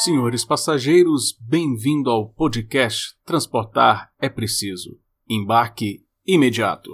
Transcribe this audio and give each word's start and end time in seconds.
Senhores 0.00 0.42
passageiros, 0.42 1.36
bem-vindo 1.38 2.08
ao 2.08 2.26
podcast 2.26 3.14
Transportar 3.26 4.08
é 4.18 4.26
Preciso. 4.26 4.98
Embarque 5.28 6.00
imediato. 6.26 6.90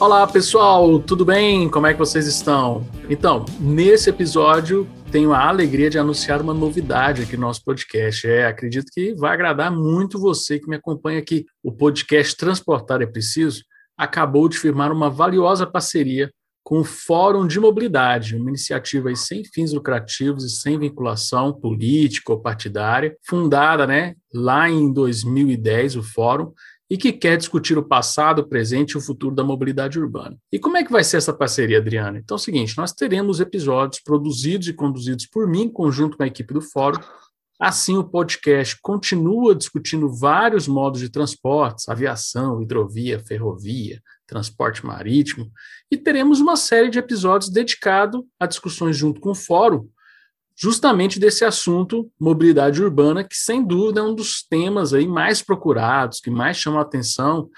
Olá 0.00 0.26
pessoal, 0.26 0.98
tudo 0.98 1.24
bem? 1.24 1.68
Como 1.68 1.86
é 1.86 1.92
que 1.92 1.98
vocês 2.00 2.26
estão? 2.26 2.84
Então, 3.08 3.44
nesse 3.60 4.10
episódio 4.10 4.88
tenho 5.10 5.32
a 5.32 5.48
alegria 5.48 5.88
de 5.88 5.98
anunciar 5.98 6.42
uma 6.42 6.52
novidade 6.52 7.22
aqui 7.22 7.36
no 7.36 7.46
nosso 7.46 7.64
podcast. 7.64 8.26
É, 8.26 8.46
acredito 8.46 8.90
que 8.92 9.14
vai 9.14 9.32
agradar 9.32 9.72
muito 9.72 10.18
você 10.18 10.58
que 10.58 10.68
me 10.68 10.76
acompanha 10.76 11.18
aqui. 11.18 11.46
O 11.62 11.72
podcast 11.72 12.36
Transportar 12.36 13.00
é 13.00 13.06
Preciso 13.06 13.62
acabou 13.98 14.48
de 14.48 14.56
firmar 14.56 14.92
uma 14.92 15.10
valiosa 15.10 15.66
parceria 15.66 16.30
com 16.62 16.80
o 16.80 16.84
Fórum 16.84 17.46
de 17.46 17.58
Mobilidade, 17.58 18.36
uma 18.36 18.50
iniciativa 18.50 19.14
sem 19.16 19.42
fins 19.42 19.72
lucrativos 19.72 20.44
e 20.44 20.50
sem 20.50 20.78
vinculação 20.78 21.52
política 21.52 22.30
ou 22.30 22.40
partidária, 22.40 23.16
fundada 23.26 23.86
né, 23.86 24.14
lá 24.32 24.68
em 24.68 24.92
2010, 24.92 25.96
o 25.96 26.02
Fórum, 26.02 26.52
e 26.90 26.96
que 26.96 27.10
quer 27.12 27.36
discutir 27.36 27.76
o 27.76 27.82
passado, 27.82 28.40
o 28.40 28.46
presente 28.46 28.92
e 28.92 28.96
o 28.98 29.00
futuro 29.00 29.34
da 29.34 29.44
mobilidade 29.44 29.98
urbana. 29.98 30.36
E 30.52 30.58
como 30.58 30.76
é 30.76 30.84
que 30.84 30.92
vai 30.92 31.04
ser 31.04 31.18
essa 31.18 31.32
parceria, 31.32 31.78
Adriana? 31.78 32.18
Então 32.18 32.34
é 32.34 32.38
o 32.38 32.42
seguinte, 32.42 32.76
nós 32.76 32.92
teremos 32.92 33.40
episódios 33.40 34.02
produzidos 34.02 34.68
e 34.68 34.72
conduzidos 34.72 35.26
por 35.26 35.46
mim, 35.46 35.62
em 35.62 35.72
conjunto 35.72 36.16
com 36.16 36.22
a 36.22 36.26
equipe 36.26 36.52
do 36.52 36.60
fórum. 36.60 37.00
Assim, 37.58 37.96
o 37.96 38.04
podcast 38.04 38.78
continua 38.80 39.54
discutindo 39.54 40.08
vários 40.08 40.68
modos 40.68 41.00
de 41.00 41.08
transportes, 41.08 41.88
aviação, 41.88 42.62
hidrovia, 42.62 43.18
ferrovia, 43.18 44.00
transporte 44.26 44.86
marítimo, 44.86 45.50
e 45.90 45.96
teremos 45.96 46.38
uma 46.38 46.56
série 46.56 46.88
de 46.88 46.98
episódios 46.98 47.50
dedicados 47.50 48.22
a 48.38 48.46
discussões 48.46 48.96
junto 48.96 49.20
com 49.20 49.30
o 49.30 49.34
fórum 49.34 49.88
justamente 50.58 51.20
desse 51.20 51.44
assunto 51.44 52.10
mobilidade 52.18 52.82
urbana, 52.82 53.22
que 53.22 53.36
sem 53.36 53.64
dúvida 53.64 54.00
é 54.00 54.02
um 54.02 54.14
dos 54.14 54.42
temas 54.42 54.92
aí 54.92 55.06
mais 55.06 55.40
procurados, 55.40 56.20
que 56.20 56.30
mais 56.30 56.56
chamam 56.56 56.80
a 56.80 56.82
atenção, 56.82 57.48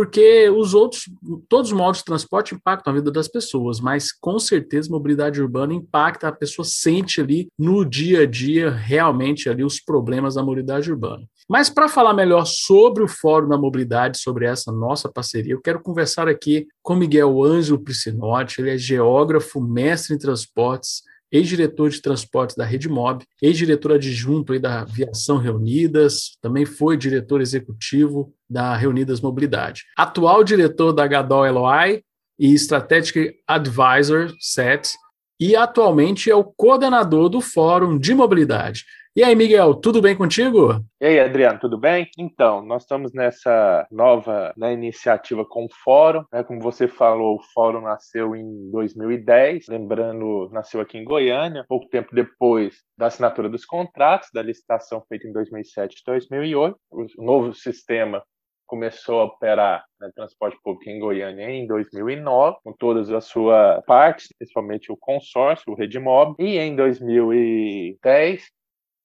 porque 0.00 0.48
os 0.48 0.72
outros, 0.72 1.10
todos 1.46 1.70
os 1.70 1.76
modos 1.76 1.98
de 1.98 2.06
transporte 2.06 2.54
impactam 2.54 2.90
a 2.90 2.96
vida 2.96 3.10
das 3.10 3.28
pessoas, 3.28 3.80
mas 3.80 4.10
com 4.10 4.38
certeza 4.38 4.88
mobilidade 4.88 5.42
urbana 5.42 5.74
impacta, 5.74 6.26
a 6.26 6.32
pessoa 6.32 6.64
sente 6.64 7.20
ali 7.20 7.48
no 7.58 7.84
dia 7.84 8.22
a 8.22 8.26
dia 8.26 8.70
realmente 8.70 9.46
ali 9.46 9.62
os 9.62 9.78
problemas 9.78 10.36
da 10.36 10.42
mobilidade 10.42 10.90
urbana. 10.90 11.28
Mas 11.46 11.68
para 11.68 11.86
falar 11.86 12.14
melhor 12.14 12.46
sobre 12.46 13.02
o 13.02 13.08
Fórum 13.08 13.50
da 13.50 13.58
Mobilidade, 13.58 14.18
sobre 14.18 14.46
essa 14.46 14.72
nossa 14.72 15.06
parceria, 15.06 15.52
eu 15.52 15.60
quero 15.60 15.82
conversar 15.82 16.28
aqui 16.28 16.66
com 16.82 16.94
Miguel 16.94 17.44
Ângelo 17.44 17.78
Priscinotti, 17.78 18.62
ele 18.62 18.70
é 18.70 18.78
geógrafo, 18.78 19.60
mestre 19.60 20.14
em 20.14 20.18
transportes, 20.18 21.02
ex-diretor 21.32 21.90
de 21.90 22.00
transportes 22.00 22.56
da 22.56 22.64
Rede 22.64 22.88
Mob, 22.88 23.24
ex-diretor 23.40 23.92
adjunto 23.92 24.58
da 24.58 24.80
Aviação 24.80 25.38
Reunidas, 25.38 26.36
também 26.40 26.64
foi 26.64 26.96
diretor 26.96 27.40
executivo 27.40 28.32
da 28.48 28.74
Reunidas 28.74 29.20
Mobilidade. 29.20 29.84
Atual 29.96 30.42
diretor 30.42 30.92
da 30.92 31.06
Gadol 31.06 31.50
LOI 31.52 32.02
e 32.38 32.54
Strategic 32.54 33.34
Advisor 33.46 34.34
SET, 34.40 34.92
e 35.38 35.56
atualmente 35.56 36.30
é 36.30 36.34
o 36.34 36.44
coordenador 36.44 37.30
do 37.30 37.40
Fórum 37.40 37.98
de 37.98 38.14
Mobilidade. 38.14 38.84
E 39.20 39.22
aí, 39.22 39.36
Miguel, 39.36 39.74
tudo 39.74 40.00
bem 40.00 40.16
contigo? 40.16 40.82
E 40.98 41.04
aí, 41.04 41.20
Adriano, 41.20 41.60
tudo 41.60 41.76
bem? 41.76 42.08
Então, 42.16 42.62
nós 42.62 42.84
estamos 42.84 43.12
nessa 43.12 43.86
nova 43.90 44.50
né, 44.56 44.72
iniciativa 44.72 45.44
com 45.44 45.66
o 45.66 45.68
Fórum. 45.84 46.24
Né, 46.32 46.42
como 46.42 46.58
você 46.62 46.88
falou, 46.88 47.36
o 47.36 47.42
Fórum 47.52 47.82
nasceu 47.82 48.34
em 48.34 48.70
2010, 48.70 49.66
lembrando, 49.68 50.48
nasceu 50.50 50.80
aqui 50.80 50.96
em 50.96 51.04
Goiânia, 51.04 51.66
pouco 51.68 51.86
tempo 51.90 52.14
depois 52.14 52.78
da 52.96 53.08
assinatura 53.08 53.50
dos 53.50 53.66
contratos, 53.66 54.30
da 54.32 54.40
licitação 54.40 55.04
feita 55.06 55.28
em 55.28 55.32
2007 55.34 55.96
e 55.98 56.02
2008. 56.06 56.78
O 56.90 57.22
novo 57.22 57.52
sistema 57.52 58.22
começou 58.66 59.20
a 59.20 59.24
operar 59.24 59.84
né, 60.00 60.10
transporte 60.14 60.56
público 60.64 60.88
em 60.88 60.98
Goiânia 60.98 61.44
em 61.50 61.66
2009, 61.66 62.56
com 62.64 62.72
todas 62.72 63.10
as 63.10 63.26
suas 63.26 63.84
partes, 63.84 64.28
principalmente 64.38 64.90
o 64.90 64.96
consórcio, 64.96 65.70
o 65.70 65.76
Redimob, 65.76 66.36
e 66.38 66.56
em 66.56 66.74
2010 66.74 68.48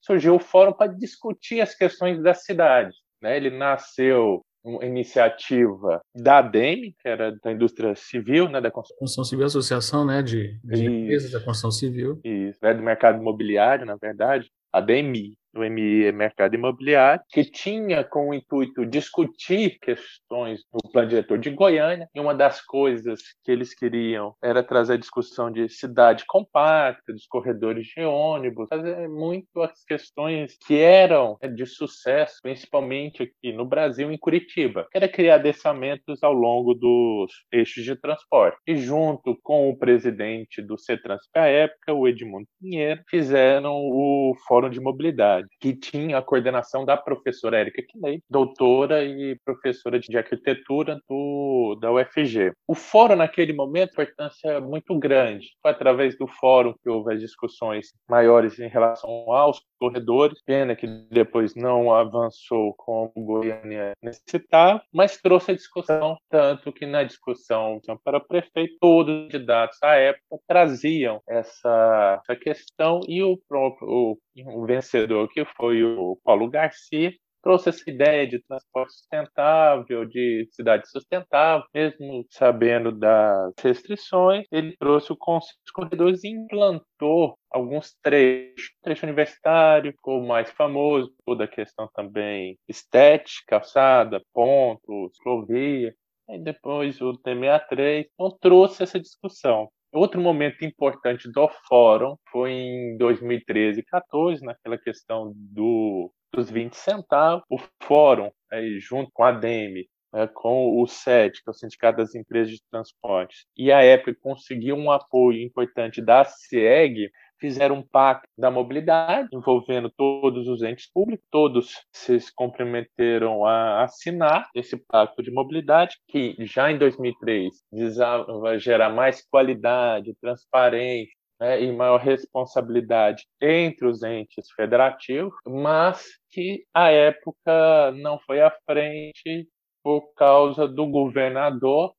surgiu 0.06 0.36
o 0.36 0.40
fórum 0.40 0.74
para 0.74 0.92
discutir 0.92 1.62
as 1.62 1.76
questões 1.76 2.22
da 2.22 2.34
cidade. 2.34 2.96
Né? 3.22 3.36
Ele 3.38 3.50
nasceu 3.50 4.42
uma 4.64 4.84
iniciativa 4.84 6.02
da 6.16 6.40
ADEME, 6.40 6.96
que 7.00 7.08
era 7.08 7.36
da 7.44 7.52
indústria 7.52 7.94
civil, 7.96 8.50
né, 8.50 8.60
da 8.60 8.72
construção 8.72 9.24
civil, 9.24 9.46
associação 9.46 10.04
né, 10.04 10.24
de, 10.24 10.60
de 10.64 10.86
empresas 10.86 11.32
da 11.32 11.40
construção 11.40 11.70
civil. 11.72 12.20
Isso, 12.24 12.58
né, 12.64 12.74
do 12.74 12.82
mercado 12.82 13.20
imobiliário, 13.20 13.86
na 13.86 13.96
verdade, 13.96 14.50
a 14.74 14.80
ADEMI, 14.80 15.38
do 15.56 15.64
MI 15.64 16.12
Mercado 16.12 16.54
Imobiliário, 16.54 17.24
que 17.30 17.46
tinha 17.46 18.04
com 18.04 18.30
o 18.30 18.34
intuito 18.34 18.86
discutir 18.86 19.80
questões 19.80 20.60
do 20.72 20.92
plano 20.92 21.08
diretor 21.08 21.38
de 21.38 21.50
Goiânia, 21.50 22.10
e 22.14 22.20
uma 22.20 22.36
das 22.36 22.62
coisas 22.62 23.22
que 23.44 23.52
eles 23.52 23.74
queriam 23.74 24.36
era 24.44 24.62
trazer 24.62 24.94
a 24.94 24.98
discussão 24.98 25.50
de 25.50 25.70
cidade 25.70 26.26
compacta, 26.28 27.14
dos 27.14 27.26
corredores 27.26 27.88
de 27.88 28.04
ônibus, 28.04 28.68
fazer 28.70 29.08
muito 29.08 29.62
as 29.62 29.84
questões 29.86 30.58
que 30.68 30.78
eram 30.78 31.38
né, 31.42 31.48
de 31.48 31.66
sucesso, 31.66 32.40
principalmente 32.42 33.24
aqui 33.24 33.54
no 33.54 33.66
Brasil, 33.66 34.12
em 34.12 34.18
Curitiba, 34.18 34.88
que 34.92 34.98
era 34.98 35.08
criar 35.08 35.36
adentramentos 35.36 36.22
ao 36.22 36.34
longo 36.34 36.74
dos 36.74 37.32
eixos 37.52 37.84
de 37.84 37.96
transporte. 37.96 38.58
E 38.68 38.76
junto 38.76 39.38
com 39.42 39.70
o 39.70 39.78
presidente 39.78 40.62
do 40.62 40.78
CETRANS 40.78 41.22
da 41.34 41.46
época, 41.46 41.94
o 41.94 42.08
Edmundo 42.08 42.48
Pinheiro, 42.60 43.02
fizeram 43.10 43.74
o 43.74 44.36
Fórum 44.48 44.70
de 44.70 44.82
Mobilidade 44.82 45.45
que 45.60 45.74
tinha 45.74 46.18
a 46.18 46.22
coordenação 46.22 46.86
da 46.86 46.98
professora 46.98 47.60
Érica 47.60 47.82
Kinley, 47.82 48.24
doutora 48.30 49.04
e 49.04 49.38
professora 49.44 50.00
de 50.00 50.18
arquitetura 50.18 51.00
do, 51.08 51.45
da 51.74 51.92
UFG. 51.92 52.52
O 52.68 52.76
fórum, 52.76 53.16
naquele 53.16 53.54
momento, 53.54 53.94
importância 53.94 54.60
muito 54.60 54.98
grande. 55.00 55.48
Foi 55.62 55.72
através 55.72 56.18
do 56.18 56.28
fórum 56.28 56.74
que 56.84 56.90
houve 56.90 57.14
as 57.14 57.20
discussões 57.20 57.94
maiores 58.10 58.60
em 58.60 58.68
relação 58.68 59.10
aos 59.32 59.62
corredores, 59.80 60.42
pena 60.46 60.76
que 60.76 60.88
depois 61.10 61.56
não 61.56 61.94
avançou 61.94 62.74
como 62.78 63.12
Goiânia 63.16 63.94
necessitava, 64.02 64.82
mas 64.94 65.18
trouxe 65.18 65.52
a 65.52 65.56
discussão, 65.56 66.18
tanto 66.30 66.72
que 66.72 66.86
na 66.86 67.04
discussão 67.04 67.80
para 68.04 68.20
prefeito, 68.20 68.76
todos 68.80 69.26
os 69.26 69.32
candidatos 69.32 69.78
à 69.84 69.96
época 69.96 70.40
traziam 70.48 71.22
essa, 71.28 72.22
essa 72.22 72.36
questão 72.36 73.00
e 73.08 73.24
o 73.24 73.38
próprio 73.48 73.88
o, 73.88 74.18
o 74.36 74.66
vencedor 74.66 75.30
que 75.30 75.46
foi 75.46 75.84
o 75.84 76.18
Paulo 76.24 76.50
Garcia, 76.50 77.14
trouxe 77.46 77.70
essa 77.70 77.88
ideia 77.88 78.28
de 78.28 78.42
transporte 78.42 78.94
sustentável, 78.94 80.04
de 80.04 80.48
cidade 80.52 80.90
sustentável, 80.90 81.64
mesmo 81.72 82.26
sabendo 82.32 82.92
das 82.92 83.54
restrições, 83.62 84.48
ele 84.52 84.76
trouxe 84.78 85.14
o 85.14 85.16
conceito 85.16 85.60
dos 85.64 85.72
corredores 85.72 86.24
e 86.24 86.30
implantou 86.30 87.38
alguns 87.52 87.96
trechos. 88.02 88.70
O 88.80 88.84
trecho 88.84 89.06
universitário 89.06 89.92
ficou 89.92 90.26
mais 90.26 90.50
famoso, 90.50 91.14
toda 91.24 91.44
a 91.44 91.48
questão 91.48 91.88
também 91.94 92.58
estética, 92.68 93.44
calçada, 93.48 94.20
pontos, 94.34 95.16
ciclovia. 95.16 95.94
E 96.28 96.40
depois 96.40 97.00
o 97.00 97.14
T63, 97.20 98.08
então 98.12 98.36
trouxe 98.42 98.82
essa 98.82 99.00
discussão. 99.00 99.70
Outro 99.96 100.20
momento 100.20 100.66
importante 100.66 101.32
do 101.32 101.48
fórum 101.70 102.18
foi 102.30 102.52
em 102.52 102.98
2013 102.98 103.80
e 103.80 103.84
14, 103.84 104.44
naquela 104.44 104.78
questão 104.78 105.32
do, 105.34 106.12
dos 106.34 106.52
20 106.52 106.74
centavos. 106.74 107.46
O 107.50 107.58
fórum, 107.82 108.30
aí, 108.52 108.78
junto 108.82 109.10
com 109.14 109.24
a 109.24 109.32
DEME, 109.32 109.88
né, 110.14 110.28
com 110.28 110.82
o 110.82 110.86
SET, 110.86 111.42
que 111.42 111.50
é 111.50 111.52
o 111.52 111.54
Sindicato 111.54 112.00
das 112.00 112.14
Empresas 112.14 112.52
de 112.52 112.62
Transportes, 112.70 113.46
e 113.56 113.72
a 113.72 113.82
época 113.84 114.14
conseguiu 114.20 114.76
um 114.76 114.92
apoio 114.92 115.42
importante 115.42 116.02
da 116.02 116.26
CIEG, 116.26 117.10
fizeram 117.40 117.76
um 117.76 117.84
pacto 117.84 118.28
da 118.38 118.50
mobilidade 118.50 119.30
envolvendo 119.34 119.90
todos 119.90 120.48
os 120.48 120.62
entes 120.62 120.90
públicos, 120.92 121.26
todos 121.32 121.86
se 121.94 122.20
comprometeram 122.36 123.46
a 123.46 123.84
assinar 123.84 124.50
esse 124.56 124.78
pacto 124.88 125.22
de 125.22 125.32
mobilidade, 125.32 125.98
que 126.08 126.36
já 126.40 126.72
em 126.72 126.78
2003 126.78 127.54
visava 127.72 128.58
gerar 128.58 128.90
mais 128.90 129.26
qualidade, 129.30 130.16
transparência, 130.22 131.14
né, 131.40 131.62
e 131.62 131.72
maior 131.72 132.00
responsabilidade 132.00 133.26
entre 133.42 133.88
os 133.88 134.02
entes 134.04 134.50
federativos, 134.56 135.34
mas 135.46 136.06
que 136.30 136.64
à 136.74 136.90
época 136.90 137.92
não 137.94 138.20
foi 138.20 138.42
à 138.42 138.52
frente 138.66 139.48
por 139.84 140.14
causa 140.16 140.68
do 140.68 140.88
governador 140.88 141.94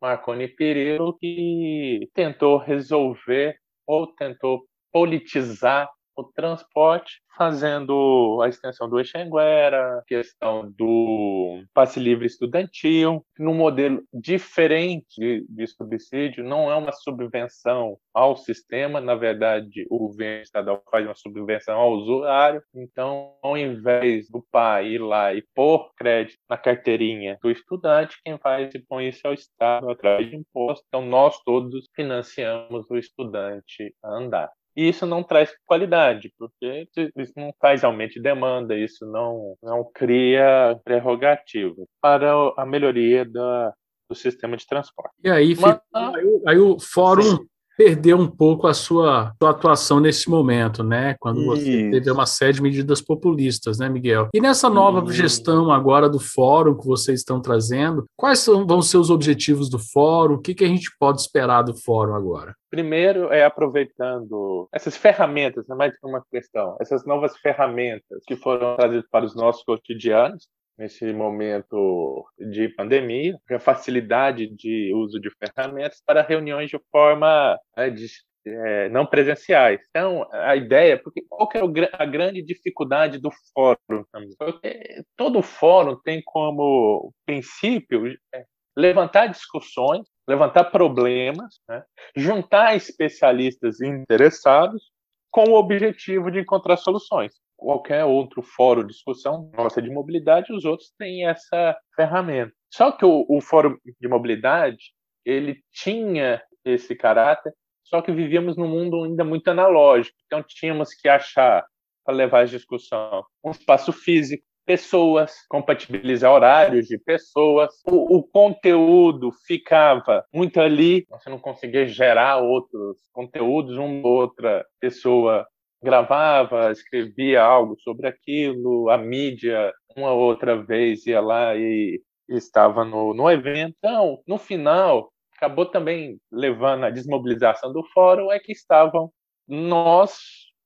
Marconi 0.00 0.48
Perillo, 0.48 1.16
que 1.18 2.08
tentou 2.14 2.56
resolver 2.56 3.56
ou 3.86 4.06
tentou 4.06 4.64
politizar 4.92 5.88
o 6.18 6.24
transporte, 6.24 7.22
fazendo 7.36 8.40
a 8.42 8.48
extensão 8.48 8.88
do 8.88 8.98
Exanguera, 8.98 10.02
questão 10.08 10.68
do 10.76 11.62
passe 11.72 12.00
livre 12.00 12.26
estudantil, 12.26 13.24
num 13.38 13.54
modelo 13.54 14.02
diferente 14.12 15.46
de, 15.48 15.66
subsídio, 15.68 16.42
não 16.42 16.68
é 16.68 16.74
uma 16.74 16.90
subvenção 16.90 17.96
ao 18.12 18.36
sistema, 18.36 19.00
na 19.00 19.14
verdade, 19.14 19.86
o 19.88 20.08
governo 20.08 20.42
estadual 20.42 20.82
faz 20.90 21.06
uma 21.06 21.14
subvenção 21.14 21.78
ao 21.78 21.92
usuário, 21.92 22.60
então, 22.74 23.36
ao 23.40 23.56
invés 23.56 24.28
do 24.28 24.44
pai 24.50 24.88
ir 24.88 24.98
lá 24.98 25.32
e 25.32 25.44
pôr 25.54 25.92
crédito 25.96 26.40
na 26.50 26.58
carteirinha 26.58 27.38
do 27.40 27.48
estudante, 27.48 28.18
quem 28.24 28.36
faz 28.38 28.74
e 28.74 28.80
põe 28.80 29.08
isso 29.08 29.24
é 29.24 29.30
o 29.30 29.34
Estado 29.34 29.88
através 29.88 30.28
de 30.28 30.36
imposto, 30.36 30.84
então 30.88 31.06
nós 31.06 31.40
todos 31.44 31.86
financiamos 31.94 32.90
o 32.90 32.96
estudante 32.96 33.94
a 34.02 34.16
andar. 34.16 34.50
E 34.78 34.88
isso 34.88 35.04
não 35.04 35.24
traz 35.24 35.50
qualidade, 35.66 36.32
porque 36.38 36.86
isso 37.16 37.32
não 37.36 37.52
faz 37.60 37.82
aumento 37.82 38.12
de 38.12 38.22
demanda, 38.22 38.76
isso 38.76 39.04
não, 39.04 39.56
não 39.60 39.82
cria 39.92 40.78
prerrogativa 40.84 41.74
para 42.00 42.32
a 42.56 42.64
melhoria 42.64 43.24
da, 43.24 43.74
do 44.08 44.14
sistema 44.14 44.56
de 44.56 44.64
transporte. 44.64 45.12
E 45.24 45.28
aí, 45.28 45.56
Mas, 45.60 45.80
aí, 45.92 46.42
aí, 46.46 46.58
o 46.60 46.78
fórum 46.78 47.22
sim 47.22 47.48
perdeu 47.78 48.18
um 48.18 48.26
pouco 48.26 48.66
a 48.66 48.74
sua, 48.74 49.32
sua 49.40 49.50
atuação 49.50 50.00
nesse 50.00 50.28
momento, 50.28 50.82
né? 50.82 51.14
Quando 51.20 51.46
você 51.46 51.82
Isso. 51.82 51.90
teve 51.92 52.10
uma 52.10 52.26
série 52.26 52.54
de 52.54 52.62
medidas 52.62 53.00
populistas, 53.00 53.78
né, 53.78 53.88
Miguel? 53.88 54.28
E 54.34 54.40
nessa 54.40 54.68
nova 54.68 55.04
Isso. 55.04 55.12
gestão 55.12 55.70
agora 55.70 56.08
do 56.08 56.18
fórum 56.18 56.76
que 56.76 56.84
vocês 56.84 57.20
estão 57.20 57.40
trazendo, 57.40 58.04
quais 58.16 58.40
são, 58.40 58.66
vão 58.66 58.82
ser 58.82 58.96
os 58.96 59.10
objetivos 59.10 59.70
do 59.70 59.78
fórum? 59.78 60.34
O 60.34 60.40
que, 60.40 60.56
que 60.56 60.64
a 60.64 60.68
gente 60.68 60.90
pode 60.98 61.20
esperar 61.20 61.62
do 61.62 61.76
fórum 61.76 62.16
agora? 62.16 62.52
Primeiro 62.68 63.32
é 63.32 63.44
aproveitando 63.44 64.68
essas 64.72 64.96
ferramentas, 64.96 65.64
não 65.68 65.76
é 65.76 65.78
mais 65.78 65.94
uma 66.02 66.22
questão, 66.32 66.76
essas 66.80 67.06
novas 67.06 67.36
ferramentas 67.36 68.24
que 68.26 68.34
foram 68.34 68.74
trazidas 68.74 69.08
para 69.08 69.24
os 69.24 69.36
nossos 69.36 69.62
cotidianos, 69.62 70.48
nesse 70.78 71.12
momento 71.12 72.24
de 72.38 72.68
pandemia, 72.68 73.36
a 73.50 73.58
facilidade 73.58 74.46
de 74.46 74.92
uso 74.94 75.20
de 75.20 75.28
ferramentas 75.30 76.00
para 76.06 76.22
reuniões 76.22 76.70
de 76.70 76.78
forma 76.90 77.58
né, 77.76 77.90
de, 77.90 78.06
é, 78.46 78.88
não 78.88 79.04
presenciais. 79.04 79.80
Então, 79.90 80.26
a 80.32 80.54
ideia, 80.54 80.96
porque 81.02 81.22
qual 81.28 81.48
que 81.48 81.58
é 81.58 81.62
a 81.92 82.06
grande 82.06 82.42
dificuldade 82.42 83.18
do 83.18 83.30
fórum? 83.52 84.04
Porque 84.38 85.02
todo 85.16 85.42
fórum 85.42 86.00
tem 86.04 86.22
como 86.24 87.12
princípio 87.26 88.06
é, 88.32 88.44
levantar 88.76 89.26
discussões, 89.26 90.06
levantar 90.28 90.64
problemas, 90.64 91.58
né, 91.68 91.82
juntar 92.16 92.76
especialistas 92.76 93.80
interessados 93.80 94.92
com 95.30 95.50
o 95.50 95.54
objetivo 95.54 96.30
de 96.30 96.38
encontrar 96.38 96.76
soluções 96.76 97.32
qualquer 97.58 98.04
outro 98.04 98.40
fórum 98.40 98.82
de 98.82 98.92
discussão 98.92 99.50
nossa 99.54 99.82
de 99.82 99.90
mobilidade, 99.90 100.52
os 100.52 100.64
outros 100.64 100.90
têm 100.96 101.26
essa 101.26 101.76
ferramenta. 101.94 102.52
Só 102.72 102.92
que 102.92 103.04
o, 103.04 103.26
o 103.28 103.40
fórum 103.40 103.76
de 104.00 104.08
mobilidade 104.08 104.92
ele 105.24 105.60
tinha 105.72 106.40
esse 106.64 106.94
caráter, 106.94 107.52
só 107.82 108.00
que 108.00 108.12
vivíamos 108.12 108.56
num 108.56 108.68
mundo 108.68 109.04
ainda 109.04 109.24
muito 109.24 109.48
analógico. 109.48 110.16
Então 110.26 110.42
tínhamos 110.46 110.94
que 110.94 111.08
achar 111.08 111.66
para 112.04 112.14
levar 112.14 112.40
a 112.40 112.44
discussão 112.44 113.24
um 113.44 113.50
espaço 113.50 113.92
físico, 113.92 114.44
pessoas, 114.64 115.34
compatibilizar 115.48 116.30
horários 116.30 116.86
de 116.86 116.98
pessoas. 116.98 117.70
O, 117.86 118.18
o, 118.18 118.22
conteúdo 118.22 119.32
ficava 119.46 120.24
muito 120.32 120.60
ali, 120.60 121.06
você 121.08 121.30
não 121.30 121.38
conseguia 121.38 121.86
gerar 121.86 122.36
outros 122.36 122.98
conteúdos, 123.12 123.76
uma 123.78 124.06
outra 124.06 124.64
pessoa 124.78 125.46
gravava, 125.82 126.72
escrevia 126.72 127.42
algo 127.42 127.76
sobre 127.80 128.08
aquilo, 128.08 128.90
a 128.90 128.98
mídia 128.98 129.72
uma 129.96 130.12
outra 130.12 130.60
vez 130.62 131.06
ia 131.06 131.20
lá 131.20 131.56
e 131.56 132.00
estava 132.28 132.84
no, 132.84 133.14
no 133.14 133.30
evento. 133.30 133.74
Então, 133.78 134.22
no 134.26 134.38
final, 134.38 135.12
acabou 135.36 135.66
também 135.66 136.18
levando 136.30 136.84
a 136.84 136.90
desmobilização 136.90 137.72
do 137.72 137.84
fórum, 137.92 138.30
é 138.30 138.38
que 138.38 138.52
estavam 138.52 139.10
nós 139.46 140.18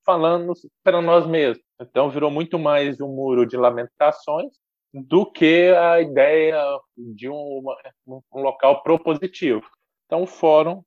falando 0.05 0.53
para 0.82 1.00
nós 1.00 1.26
mesmos. 1.26 1.62
Então, 1.81 2.11
virou 2.11 2.31
muito 2.31 2.58
mais 2.58 3.00
um 3.00 3.08
muro 3.08 3.47
de 3.47 3.56
lamentações 3.56 4.53
do 4.93 5.25
que 5.31 5.73
a 5.75 6.00
ideia 6.00 6.61
de 6.97 7.29
um, 7.29 7.62
um 8.06 8.41
local 8.41 8.82
propositivo. 8.82 9.65
Então, 10.06 10.23
o 10.23 10.26
fórum 10.26 10.82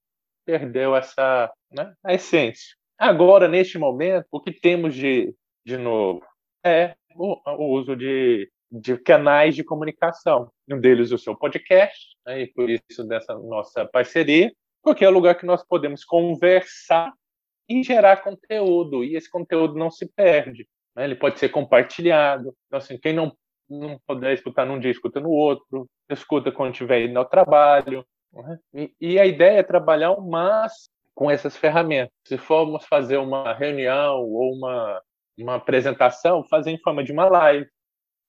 perdeu 0.45 0.95
essa 0.95 1.51
né, 1.71 1.93
a 2.03 2.13
essência. 2.13 2.75
Agora, 2.97 3.47
neste 3.47 3.77
momento, 3.77 4.25
o 4.31 4.39
que 4.39 4.51
temos 4.51 4.95
de, 4.95 5.33
de 5.65 5.77
novo 5.77 6.23
é 6.65 6.95
o, 7.15 7.39
o 7.45 7.73
uso 7.73 7.95
de, 7.95 8.49
de 8.71 8.97
canais 8.97 9.55
de 9.55 9.63
comunicação. 9.63 10.49
Um 10.69 10.79
deles 10.79 11.11
o 11.11 11.17
seu 11.17 11.35
podcast, 11.35 12.15
né, 12.25 12.41
e 12.43 12.47
por 12.47 12.69
isso 12.69 13.03
dessa 13.07 13.35
nossa 13.35 13.85
parceria, 13.85 14.51
porque 14.81 15.03
é 15.03 15.09
o 15.09 15.11
lugar 15.11 15.35
que 15.35 15.45
nós 15.45 15.63
podemos 15.63 16.03
conversar 16.05 17.11
e 17.67 17.83
gerar 17.83 18.17
conteúdo, 18.17 19.03
e 19.03 19.15
esse 19.15 19.29
conteúdo 19.29 19.75
não 19.75 19.89
se 19.89 20.07
perde. 20.13 20.67
Né? 20.95 21.03
Ele 21.03 21.15
pode 21.15 21.39
ser 21.39 21.49
compartilhado. 21.49 22.55
Então, 22.67 22.77
assim, 22.77 22.97
quem 22.97 23.11
não, 23.11 23.35
não 23.69 23.99
puder 24.07 24.33
escutar 24.33 24.65
num 24.65 24.79
dia, 24.79 24.91
escuta 24.91 25.19
no 25.19 25.29
outro, 25.29 25.87
escuta 26.09 26.51
quando 26.51 26.71
estiver 26.71 27.05
indo 27.05 27.17
ao 27.17 27.25
trabalho. 27.25 28.05
Né? 28.31 28.59
E, 28.73 28.93
e, 29.01 29.19
a 29.19 29.25
ideia 29.25 29.59
é 29.59 29.63
trabalhar 29.63 30.11
o 30.11 30.21
máximo 30.21 30.94
com 31.15 31.31
essas 31.31 31.55
ferramentas. 31.55 32.13
Se 32.27 32.37
formos 32.37 32.85
fazer 32.85 33.17
uma 33.17 33.53
reunião 33.53 34.21
ou 34.21 34.53
uma, 34.53 35.01
uma 35.39 35.55
apresentação, 35.55 36.43
fazer 36.43 36.71
em 36.71 36.77
forma 36.77 37.03
de 37.03 37.13
uma 37.13 37.25
live, 37.25 37.67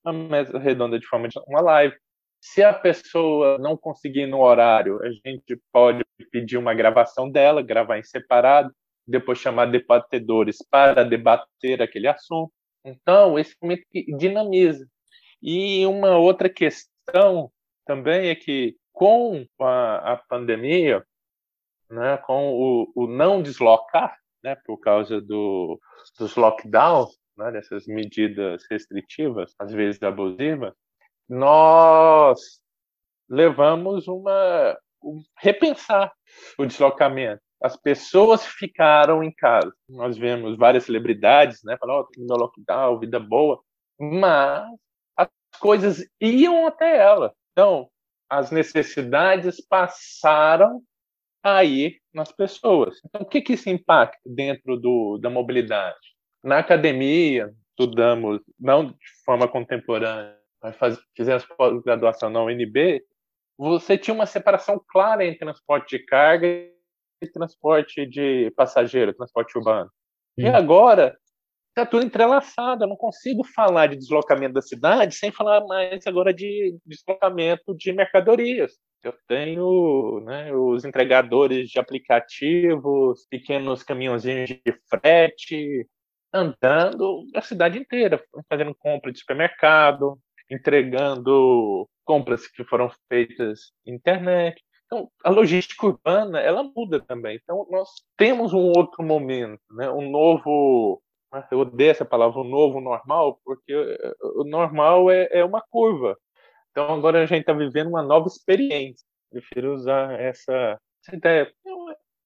uma 0.05 0.13
mesa 0.13 0.59
redonda 0.59 0.99
de 0.99 1.07
forma 1.07 1.29
de 1.29 1.39
uma 1.49 1.61
live. 1.61 1.97
Se 2.41 2.63
a 2.63 2.73
pessoa 2.73 3.59
não 3.59 3.77
conseguir 3.77 4.27
no 4.27 4.41
horário, 4.41 5.03
a 5.03 5.11
gente 5.11 5.61
pode 5.73 6.05
pedir 6.31 6.57
uma 6.57 6.75
gravação 6.75 7.29
dela, 7.29 7.61
gravar 7.61 7.99
em 7.99 8.05
separado, 8.05 8.73
depois 9.07 9.39
chamar 9.39 9.67
debatedores 9.67 10.59
para 10.71 11.05
debater 11.05 11.83
aquele 11.83 12.07
assunto. 12.07 12.53
Então, 12.85 13.37
esse 13.37 13.57
momento 13.61 13.83
dinamiza. 14.17 14.87
E 15.43 15.85
uma 15.87 16.17
outra 16.17 16.49
questão 16.49 17.51
também 17.85 18.29
é 18.29 18.35
que, 18.35 18.77
com 18.93 19.45
a, 19.61 20.13
a 20.13 20.17
pandemia, 20.17 21.05
né, 21.91 22.17
com 22.19 22.53
o, 22.53 22.93
o 22.95 23.07
não 23.07 23.43
deslocar, 23.43 24.17
né, 24.43 24.57
por 24.65 24.79
causa 24.79 25.21
do, 25.21 25.81
dos 26.19 26.37
lockdowns, 26.37 27.17
né, 27.37 27.51
dessas 27.53 27.87
medidas 27.87 28.65
restritivas, 28.71 29.55
às 29.59 29.73
vezes 29.73 30.03
abusivas, 30.03 30.75
nós 31.29 32.61
levamos 33.29 34.07
uma 34.07 34.77
um, 35.03 35.23
repensar 35.39 36.13
o 36.59 36.67
deslocamento. 36.67 37.41
As 37.63 37.77
pessoas 37.77 38.45
ficaram 38.45 39.23
em 39.23 39.33
casa. 39.33 39.73
Nós 39.89 40.17
vemos 40.19 40.57
várias 40.57 40.85
celebridades, 40.85 41.61
né, 41.65 41.77
falando, 41.79 42.07
oh, 42.07 42.21
no 42.21 42.37
lockdown, 42.37 42.99
vida 42.99 43.19
boa, 43.19 43.61
mas 43.99 44.69
as 45.17 45.29
coisas 45.59 46.07
iam 46.21 46.67
até 46.67 46.99
ela. 46.99 47.33
Então, 47.53 47.89
as 48.29 48.51
necessidades 48.51 49.61
passaram 49.67 50.83
aí 51.43 51.97
nas 52.13 52.33
pessoas. 52.33 53.01
Então, 53.05 53.23
o 53.23 53.27
que, 53.27 53.41
que 53.41 53.55
isso 53.55 53.69
impacta 53.69 54.19
dentro 54.25 54.77
do, 54.77 55.19
da 55.19 55.31
mobilidade? 55.31 55.99
Na 56.43 56.59
academia, 56.59 57.53
estudamos, 57.71 58.41
não 58.59 58.87
de 58.87 58.97
forma 59.25 59.49
contemporânea, 59.49 60.37
mas 60.63 60.77
faz, 60.77 60.99
fizemos 61.17 61.45
pós-graduação 61.45 62.31
na 62.31 62.43
UNB, 62.43 63.03
você 63.59 63.97
tinha 63.97 64.15
uma 64.15 64.27
separação 64.27 64.83
clara 64.89 65.25
entre 65.25 65.39
transporte 65.39 65.97
de 65.97 66.05
carga 66.05 66.47
e 66.47 67.27
transporte 67.33 68.07
de 68.07 68.51
passageiro, 68.57 69.15
transporte 69.15 69.57
urbano. 69.57 69.91
Sim. 70.39 70.47
E 70.47 70.49
agora 70.49 71.17
está 71.69 71.87
tudo 71.87 72.05
entrelaçado. 72.05 72.85
Eu 72.85 72.89
não 72.89 72.97
consigo 72.97 73.45
falar 73.45 73.87
de 73.87 73.97
deslocamento 73.97 74.55
da 74.55 74.63
cidade 74.63 75.15
sem 75.15 75.31
falar 75.31 75.65
mais 75.67 76.07
agora 76.07 76.33
de 76.33 76.77
deslocamento 76.85 77.75
de 77.75 77.93
mercadorias. 77.93 78.73
Eu 79.07 79.15
tenho 79.29 80.19
né, 80.25 80.53
os 80.53 80.85
entregadores 80.85 81.71
de 81.71 81.79
aplicativos, 81.79 83.25
pequenos 83.31 83.85
caminhãozinhos 83.85 84.49
de 84.49 84.61
frete, 84.91 85.89
andando 86.35 87.25
a 87.33 87.41
cidade 87.41 87.79
inteira, 87.79 88.21
fazendo 88.49 88.75
compra 88.75 89.13
de 89.13 89.21
supermercado, 89.21 90.19
entregando 90.51 91.89
compras 92.05 92.49
que 92.49 92.65
foram 92.65 92.91
feitas 93.09 93.71
na 93.87 93.95
internet. 93.95 94.61
Então, 94.87 95.09
a 95.23 95.31
logística 95.31 95.87
urbana, 95.87 96.41
ela 96.41 96.65
muda 96.65 97.01
também. 97.01 97.39
Então, 97.41 97.65
nós 97.71 97.89
temos 98.17 98.53
um 98.53 98.73
outro 98.77 99.05
momento, 99.05 99.63
né? 99.71 99.89
um 99.89 100.11
novo, 100.11 101.01
eu 101.53 101.61
odeio 101.61 101.93
essa 101.93 102.05
palavra, 102.05 102.41
um 102.41 102.49
novo 102.49 102.81
normal, 102.81 103.39
porque 103.45 103.73
o 104.35 104.43
normal 104.43 105.13
é, 105.13 105.29
é 105.31 105.45
uma 105.45 105.63
curva. 105.63 106.19
Então 106.77 106.93
agora 106.93 107.23
a 107.23 107.27
gente 107.27 107.41
está 107.41 107.55
vivendo 107.55 107.89
uma 107.89 108.03
nova 108.03 108.27
experiência. 108.27 109.03
Prefiro 109.31 109.73
usar 109.73 110.13
essa, 110.21 110.79
essa 111.03 111.17
ideia 111.17 111.51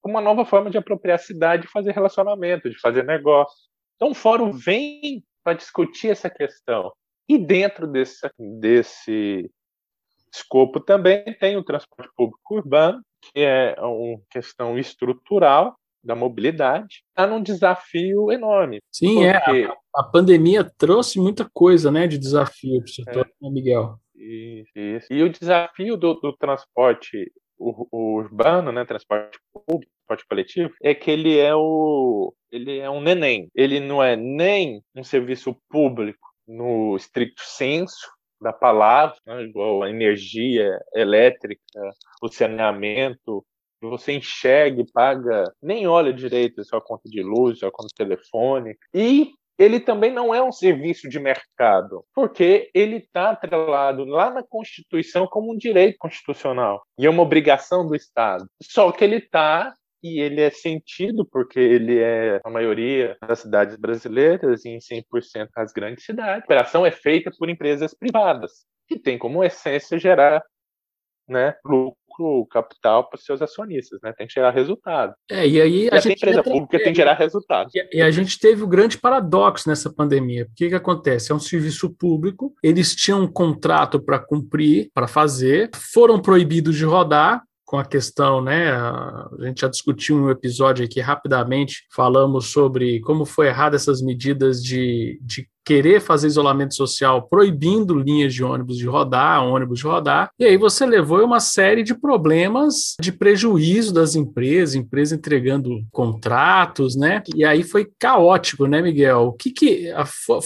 uma 0.04 0.20
nova 0.20 0.44
forma 0.44 0.68
de 0.70 0.76
apropriar 0.76 1.16
a 1.16 1.22
cidade 1.22 1.66
e 1.66 1.70
fazer 1.70 1.92
relacionamento, 1.92 2.68
de 2.68 2.80
fazer 2.80 3.04
negócio. 3.04 3.68
Então, 3.94 4.10
o 4.10 4.14
fórum 4.14 4.50
vem 4.50 5.22
para 5.44 5.52
discutir 5.52 6.08
essa 6.08 6.28
questão. 6.28 6.90
E 7.28 7.38
dentro 7.38 7.86
desse, 7.86 8.28
desse 8.38 9.48
escopo 10.34 10.80
também 10.80 11.22
tem 11.38 11.56
o 11.56 11.62
transporte 11.62 12.10
público 12.16 12.56
urbano, 12.56 13.00
que 13.20 13.40
é 13.40 13.76
uma 13.78 14.18
questão 14.30 14.76
estrutural 14.76 15.76
da 16.02 16.16
mobilidade, 16.16 17.04
está 17.10 17.26
num 17.26 17.42
desafio 17.42 18.32
enorme. 18.32 18.80
Sim, 18.90 19.24
é. 19.24 19.36
A, 19.36 19.76
a, 19.96 20.02
pandemia 20.02 20.64
trouxe 20.78 21.20
muita 21.20 21.48
coisa 21.52 21.90
né, 21.90 22.06
de 22.06 22.18
desafio 22.18 22.78
para 22.78 22.90
o 22.90 22.94
setor, 22.94 23.26
é, 23.26 23.44
né, 23.44 23.50
Miguel? 23.50 24.00
Isso. 24.20 25.06
E 25.10 25.22
o 25.22 25.30
desafio 25.30 25.96
do, 25.96 26.14
do 26.14 26.36
transporte 26.36 27.32
urbano, 27.58 28.72
né, 28.72 28.84
transporte 28.84 29.38
público, 29.52 29.92
transporte 30.06 30.28
coletivo, 30.28 30.74
é 30.82 30.94
que 30.94 31.10
ele 31.10 31.38
é 31.38 31.54
o 31.54 32.34
ele 32.50 32.78
é 32.78 32.90
um 32.90 33.00
neném. 33.00 33.48
Ele 33.54 33.80
não 33.80 34.02
é 34.02 34.16
nem 34.16 34.82
um 34.94 35.04
serviço 35.04 35.56
público 35.68 36.28
no 36.46 36.96
estricto 36.96 37.42
senso 37.44 38.10
da 38.40 38.52
palavra, 38.52 39.16
né, 39.26 39.42
igual 39.42 39.82
a 39.82 39.90
energia 39.90 40.80
elétrica, 40.94 41.60
o 42.22 42.28
saneamento, 42.28 43.44
você 43.82 44.12
enxerga 44.12 44.82
e 44.82 44.92
paga, 44.92 45.44
nem 45.62 45.86
olha 45.86 46.12
direito 46.12 46.60
a 46.60 46.64
sua 46.64 46.80
conta 46.80 47.08
de 47.08 47.22
luz, 47.22 47.56
a 47.56 47.60
sua 47.60 47.70
conta 47.70 47.88
de 47.88 47.94
telefone. 47.94 48.76
E 48.92 49.32
ele 49.58 49.78
também 49.78 50.12
não 50.12 50.34
é 50.34 50.42
um 50.42 50.52
serviço 50.52 51.08
de 51.08 51.20
mercado, 51.20 52.04
porque 52.14 52.70
ele 52.74 52.96
está 52.96 53.30
atrelado 53.30 54.04
lá 54.04 54.30
na 54.30 54.42
Constituição 54.42 55.26
como 55.26 55.52
um 55.52 55.56
direito 55.56 55.96
constitucional 55.98 56.82
e 56.98 57.06
é 57.06 57.10
uma 57.10 57.22
obrigação 57.22 57.86
do 57.86 57.94
Estado. 57.94 58.46
Só 58.62 58.90
que 58.90 59.04
ele 59.04 59.16
está 59.16 59.74
e 60.02 60.18
ele 60.18 60.40
é 60.40 60.50
sentido 60.50 61.26
porque 61.26 61.60
ele 61.60 61.98
é 61.98 62.40
a 62.42 62.50
maioria 62.50 63.16
das 63.20 63.40
cidades 63.40 63.76
brasileiras 63.76 64.64
e 64.64 64.70
em 64.70 64.78
100% 64.78 65.48
das 65.54 65.72
grandes 65.72 66.04
cidades. 66.04 66.42
A 66.42 66.44
operação 66.44 66.86
é 66.86 66.90
feita 66.90 67.30
por 67.38 67.50
empresas 67.50 67.94
privadas, 67.94 68.64
que 68.88 68.98
tem 68.98 69.18
como 69.18 69.44
essência 69.44 69.98
gerar 69.98 70.42
né, 71.28 71.54
lucro 71.64 71.99
lucro, 72.10 72.46
capital 72.46 73.08
para 73.08 73.16
os 73.16 73.24
seus 73.24 73.40
acionistas, 73.40 74.00
né? 74.02 74.12
Tem 74.12 74.26
que 74.26 74.32
gerar 74.32 74.50
resultado. 74.50 75.14
É, 75.30 75.46
e 75.46 75.60
aí 75.60 75.88
a, 75.90 75.96
e 75.96 76.00
gente 76.00 76.16
empresa 76.16 76.42
pública 76.42 76.78
tem 76.78 76.92
que 76.92 76.94
gerar 76.94 77.14
resultado. 77.14 77.70
E, 77.74 77.98
e, 77.98 78.02
a 78.02 78.10
gente 78.10 78.38
teve 78.38 78.62
o 78.62 78.68
grande 78.68 78.98
paradoxo 78.98 79.68
nessa 79.68 79.92
pandemia. 79.92 80.44
O 80.44 80.54
que, 80.54 80.68
que 80.68 80.74
acontece? 80.74 81.32
É 81.32 81.34
um 81.34 81.40
serviço 81.40 81.90
público, 81.90 82.54
eles 82.62 82.94
tinham 82.94 83.22
um 83.22 83.30
contrato 83.30 84.00
para 84.00 84.18
cumprir, 84.18 84.90
para 84.92 85.06
fazer, 85.06 85.70
foram 85.74 86.20
proibidos 86.20 86.76
de 86.76 86.84
rodar, 86.84 87.42
com 87.64 87.78
a 87.78 87.84
questão, 87.84 88.42
né? 88.42 88.72
A 88.72 89.28
gente 89.42 89.60
já 89.60 89.68
discutiu 89.68 90.16
um 90.16 90.28
episódio 90.28 90.84
aqui 90.84 91.00
rapidamente, 91.00 91.86
falamos 91.94 92.50
sobre 92.50 92.98
como 93.02 93.24
foi 93.24 93.46
errado 93.46 93.76
essas 93.76 94.02
medidas 94.02 94.60
de, 94.60 95.20
de 95.22 95.48
querer 95.70 96.00
fazer 96.00 96.26
isolamento 96.26 96.74
social 96.74 97.28
proibindo 97.28 97.96
linhas 97.96 98.34
de 98.34 98.42
ônibus 98.42 98.76
de 98.76 98.88
rodar, 98.88 99.44
ônibus 99.44 99.78
de 99.78 99.84
rodar, 99.84 100.28
e 100.36 100.44
aí 100.44 100.56
você 100.56 100.84
levou 100.84 101.24
uma 101.24 101.38
série 101.38 101.84
de 101.84 101.94
problemas 101.94 102.96
de 103.00 103.12
prejuízo 103.12 103.94
das 103.94 104.16
empresas, 104.16 104.74
empresas 104.74 105.16
entregando 105.16 105.70
contratos, 105.92 106.96
né? 106.96 107.22
E 107.36 107.44
aí 107.44 107.62
foi 107.62 107.86
caótico, 108.00 108.66
né, 108.66 108.82
Miguel? 108.82 109.28
O 109.28 109.32
que, 109.32 109.52
que 109.52 109.94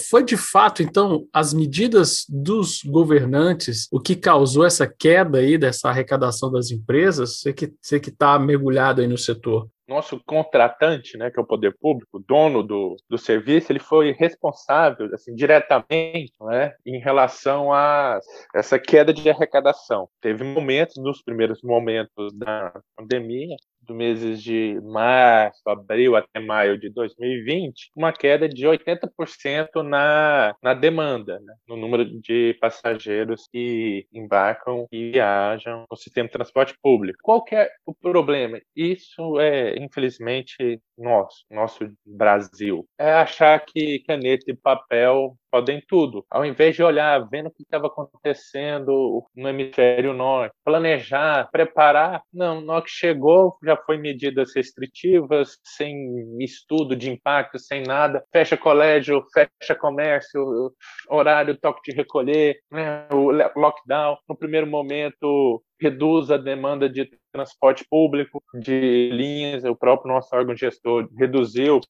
foi 0.07 0.23
de 0.23 0.37
fato, 0.37 0.83
então, 0.83 1.25
as 1.33 1.55
medidas 1.55 2.23
dos 2.29 2.83
governantes, 2.85 3.87
o 3.91 3.99
que 3.99 4.15
causou 4.15 4.63
essa 4.63 4.85
queda 4.85 5.39
aí 5.39 5.57
dessa 5.57 5.89
arrecadação 5.89 6.51
das 6.51 6.69
empresas? 6.69 7.39
Você 7.39 7.51
que 7.99 8.09
está 8.11 8.37
mergulhado 8.37 9.01
aí 9.01 9.07
no 9.07 9.17
setor 9.17 9.67
nosso 9.87 10.19
contratante, 10.25 11.17
né, 11.17 11.29
que 11.29 11.39
é 11.39 11.43
o 11.43 11.47
poder 11.47 11.75
público, 11.79 12.23
dono 12.27 12.63
do, 12.63 12.95
do 13.09 13.17
serviço, 13.17 13.71
ele 13.71 13.79
foi 13.79 14.11
responsável, 14.11 15.09
assim, 15.13 15.33
diretamente, 15.35 16.33
né, 16.41 16.73
em 16.85 16.99
relação 16.99 17.71
a 17.71 18.19
essa 18.53 18.79
queda 18.79 19.13
de 19.13 19.29
arrecadação. 19.29 20.09
Teve 20.21 20.43
momentos, 20.43 20.95
nos 20.97 21.21
primeiros 21.21 21.61
momentos 21.61 22.37
da 22.37 22.73
pandemia, 22.95 23.55
dos 23.85 23.95
meses 23.95 24.41
de 24.41 24.79
março, 24.83 25.61
abril 25.67 26.15
até 26.15 26.39
maio 26.39 26.77
de 26.77 26.89
2020, 26.89 27.91
uma 27.95 28.11
queda 28.11 28.47
de 28.47 28.65
80% 28.65 29.83
na, 29.83 30.55
na 30.61 30.73
demanda, 30.73 31.39
né? 31.39 31.53
no 31.67 31.77
número 31.77 32.05
de 32.21 32.57
passageiros 32.59 33.47
que 33.51 34.07
embarcam 34.13 34.87
e 34.91 35.11
viajam 35.11 35.85
no 35.89 35.97
sistema 35.97 36.27
de 36.27 36.33
transporte 36.33 36.75
público. 36.81 37.19
Qual 37.21 37.43
é 37.51 37.69
o 37.85 37.93
problema? 37.93 38.59
Isso 38.75 39.39
é, 39.39 39.77
infelizmente, 39.77 40.81
nosso, 40.97 41.45
nosso 41.49 41.89
Brasil. 42.05 42.87
É 42.97 43.13
achar 43.13 43.59
que 43.59 43.99
caneta 43.99 44.49
e 44.49 44.55
papel 44.55 45.35
podem 45.55 45.81
tudo. 45.87 46.25
Ao 46.29 46.45
invés 46.45 46.75
de 46.75 46.83
olhar, 46.83 47.27
vendo 47.29 47.47
o 47.47 47.51
que 47.51 47.63
estava 47.63 47.87
acontecendo 47.87 49.23
no 49.33 49.47
hemisfério 49.47 50.13
norte, 50.13 50.53
planejar, 50.65 51.49
preparar, 51.49 52.21
não, 52.33 52.59
na 52.59 52.81
que 52.81 52.89
chegou, 52.89 53.57
já 53.63 53.74
foi 53.85 53.97
medidas 53.97 54.53
restritivas, 54.55 55.57
sem 55.63 56.37
estudo 56.39 56.95
de 56.95 57.11
impacto, 57.11 57.59
sem 57.59 57.83
nada, 57.83 58.23
fecha 58.31 58.57
colégio, 58.57 59.23
fecha 59.33 59.75
comércio, 59.75 60.71
horário, 61.09 61.57
toque 61.57 61.91
de 61.91 61.97
recolher, 61.97 62.57
né, 62.71 63.07
o 63.11 63.31
lockdown. 63.59 64.17
No 64.27 64.37
primeiro 64.37 64.67
momento, 64.67 65.63
reduz 65.79 66.31
a 66.31 66.37
demanda 66.37 66.89
de 66.89 67.09
transporte 67.31 67.85
público, 67.89 68.41
de 68.53 69.09
linhas, 69.11 69.63
o 69.65 69.75
próprio 69.75 70.13
nosso 70.13 70.33
órgão 70.35 70.55
gestor 70.55 71.09
reduziu, 71.17 71.81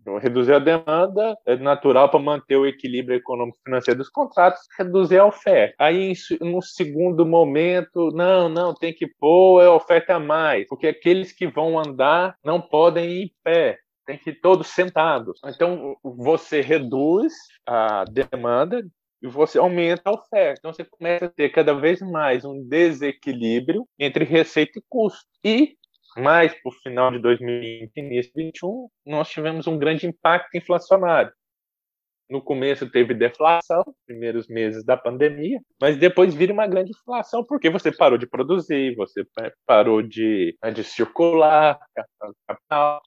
então, 0.00 0.18
reduzir 0.18 0.52
a 0.52 0.58
demanda 0.58 1.36
é 1.46 1.56
natural 1.56 2.10
para 2.10 2.20
manter 2.20 2.56
o 2.56 2.66
equilíbrio 2.66 3.16
econômico 3.16 3.58
financeiro 3.64 3.98
dos 3.98 4.10
contratos, 4.10 4.60
reduzir 4.78 5.18
a 5.18 5.26
oferta. 5.26 5.74
Aí, 5.78 6.12
no 6.40 6.60
segundo 6.60 7.24
momento, 7.24 8.10
não, 8.12 8.48
não, 8.48 8.74
tem 8.74 8.92
que 8.92 9.06
pôr 9.18 9.62
a 9.62 9.74
oferta 9.74 10.16
a 10.16 10.20
mais, 10.20 10.66
porque 10.68 10.88
aqueles 10.88 11.32
que 11.32 11.46
vão 11.46 11.78
andar 11.78 12.36
não 12.44 12.60
podem 12.60 13.08
ir 13.08 13.22
em 13.24 13.32
pé, 13.42 13.78
tem 14.06 14.18
que 14.18 14.30
ir 14.30 14.40
todos 14.40 14.68
sentados. 14.68 15.40
Então, 15.46 15.96
você 16.02 16.60
reduz 16.60 17.32
a 17.66 18.04
demanda 18.04 18.82
e 19.22 19.26
você 19.26 19.58
aumenta 19.58 20.02
a 20.10 20.12
oferta. 20.12 20.58
Então 20.58 20.72
você 20.72 20.84
começa 20.84 21.26
a 21.26 21.30
ter 21.30 21.50
cada 21.50 21.74
vez 21.74 22.00
mais 22.00 22.44
um 22.44 22.62
desequilíbrio 22.68 23.86
entre 23.98 24.24
receita 24.24 24.78
e 24.78 24.82
custo. 24.88 25.26
E 25.44 25.76
mais 26.16 26.52
para 26.54 26.70
o 26.70 26.72
final 26.82 27.10
de 27.10 27.18
2020 27.18 27.96
e 27.96 28.00
início 28.00 28.32
de 28.32 28.42
2021, 28.52 28.88
nós 29.06 29.28
tivemos 29.28 29.66
um 29.66 29.78
grande 29.78 30.06
impacto 30.06 30.56
inflacionário. 30.56 31.32
No 32.28 32.42
começo 32.42 32.90
teve 32.90 33.14
deflação, 33.14 33.84
primeiros 34.04 34.48
meses 34.48 34.84
da 34.84 34.96
pandemia, 34.96 35.60
mas 35.80 35.96
depois 35.96 36.34
vira 36.34 36.52
uma 36.52 36.66
grande 36.66 36.90
inflação, 36.90 37.44
porque 37.44 37.70
você 37.70 37.92
parou 37.92 38.18
de 38.18 38.26
produzir, 38.26 38.96
você 38.96 39.24
parou 39.64 40.02
de, 40.02 40.56
né, 40.62 40.72
de 40.72 40.82
circular 40.82 41.78
capital, 42.48 43.00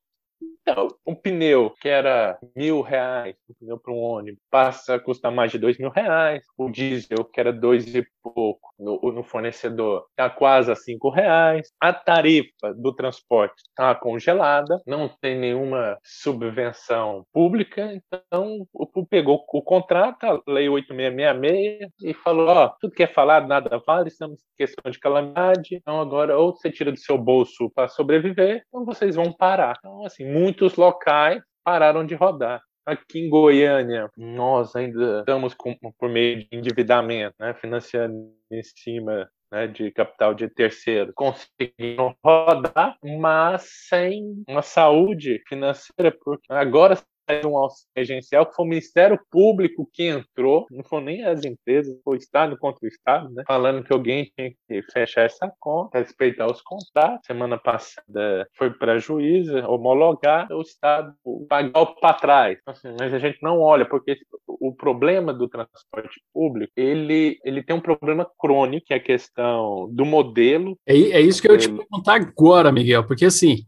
então, 0.61 0.87
um 1.05 1.15
pneu 1.15 1.73
que 1.81 1.89
era 1.89 2.37
mil 2.55 2.81
reais, 2.81 3.35
um 3.49 3.53
pneu 3.59 3.79
para 3.79 3.91
um 3.91 3.97
ônibus, 3.97 4.39
passa 4.51 4.95
a 4.95 4.99
custar 4.99 5.31
mais 5.31 5.51
de 5.51 5.57
dois 5.57 5.77
mil 5.79 5.89
reais. 5.89 6.43
O 6.57 6.69
diesel, 6.69 7.25
que 7.25 7.39
era 7.39 7.51
dois 7.51 7.95
e 7.95 8.05
pouco 8.21 8.69
no, 8.77 8.99
no 9.11 9.23
fornecedor, 9.23 10.05
está 10.11 10.29
quase 10.29 10.71
a 10.71 10.75
cinco 10.75 11.09
reais. 11.09 11.71
A 11.79 11.91
tarifa 11.91 12.73
do 12.75 12.93
transporte 12.93 13.55
está 13.67 13.95
congelada, 13.95 14.79
não 14.85 15.09
tem 15.09 15.39
nenhuma 15.39 15.97
subvenção 16.03 17.25
pública. 17.33 17.99
Então, 18.13 18.67
o 18.71 19.05
pegou 19.05 19.43
o 19.51 19.61
contrato, 19.61 20.23
a 20.23 20.41
Lei 20.47 20.69
8666, 20.69 21.91
e 22.03 22.13
falou: 22.13 22.71
tudo 22.79 22.93
que 22.93 23.03
é 23.03 23.07
falado, 23.07 23.47
nada 23.47 23.81
vale, 23.85 24.09
estamos 24.09 24.39
em 24.39 24.57
questão 24.57 24.91
de 24.91 24.99
calamidade. 24.99 25.75
Então, 25.75 25.99
agora, 25.99 26.37
ou 26.37 26.55
você 26.55 26.71
tira 26.71 26.91
do 26.91 26.99
seu 26.99 27.17
bolso 27.17 27.71
para 27.71 27.87
sobreviver, 27.87 28.63
ou 28.71 28.85
vocês 28.85 29.15
vão 29.15 29.33
parar. 29.33 29.75
Então, 29.79 30.05
assim, 30.05 30.28
muitos 30.29 30.75
locais 30.75 31.41
pararam 31.63 32.05
de 32.05 32.15
rodar. 32.15 32.61
Aqui 32.85 33.19
em 33.19 33.29
Goiânia, 33.29 34.09
nós 34.17 34.75
ainda 34.75 35.19
estamos 35.19 35.53
com, 35.53 35.75
por 35.97 36.09
meio 36.09 36.39
de 36.39 36.47
endividamento, 36.51 37.35
né, 37.39 37.53
financiando 37.53 38.33
em 38.51 38.63
cima 38.63 39.29
né, 39.51 39.67
de 39.67 39.91
capital 39.91 40.33
de 40.33 40.47
terceiro, 40.47 41.13
conseguiram 41.13 42.15
rodar, 42.23 42.97
mas 43.03 43.67
sem 43.87 44.43
uma 44.47 44.61
saúde 44.61 45.41
financeira, 45.47 46.15
porque 46.23 46.51
agora 46.51 46.97
um 47.45 47.57
auxílio 47.57 47.89
emergencial, 47.95 48.45
que 48.45 48.55
foi 48.55 48.65
o 48.65 48.69
Ministério 48.69 49.19
Público 49.31 49.89
que 49.93 50.03
entrou, 50.03 50.65
não 50.71 50.83
foram 50.83 51.05
nem 51.05 51.23
as 51.23 51.43
empresas, 51.43 51.99
foi 52.03 52.17
o 52.17 52.19
Estado 52.19 52.57
contra 52.57 52.79
o 52.83 52.87
Estado, 52.87 53.29
né? 53.31 53.43
Falando 53.47 53.83
que 53.83 53.93
alguém 53.93 54.31
tinha 54.35 54.51
que 54.67 54.81
fechar 54.91 55.23
essa 55.23 55.51
conta, 55.59 55.99
respeitar 55.99 56.47
os 56.47 56.61
contratos. 56.61 57.25
Semana 57.25 57.57
passada 57.57 58.47
foi 58.57 58.71
para 58.71 58.93
a 58.93 58.97
juíza 58.97 59.67
homologar, 59.67 60.47
o 60.51 60.61
Estado 60.61 61.13
pagar 61.47 61.85
para 61.99 62.13
trás. 62.13 62.57
Então, 62.61 62.73
assim, 62.73 62.95
mas 62.99 63.13
a 63.13 63.19
gente 63.19 63.39
não 63.41 63.59
olha, 63.59 63.85
porque 63.85 64.17
o 64.47 64.73
problema 64.73 65.33
do 65.33 65.47
transporte 65.47 66.21
público, 66.33 66.73
ele, 66.75 67.39
ele 67.43 67.63
tem 67.63 67.75
um 67.75 67.81
problema 67.81 68.27
crônico, 68.37 68.87
que 68.87 68.93
é 68.93 68.97
a 68.97 69.03
questão 69.03 69.89
do 69.91 70.05
modelo. 70.05 70.77
É, 70.85 70.93
é 70.93 71.21
isso 71.21 71.41
que 71.41 71.47
eu 71.47 71.53
ia 71.53 71.59
te 71.59 71.69
perguntar 71.69 72.15
agora, 72.15 72.71
Miguel, 72.71 73.05
porque 73.05 73.25
assim, 73.25 73.63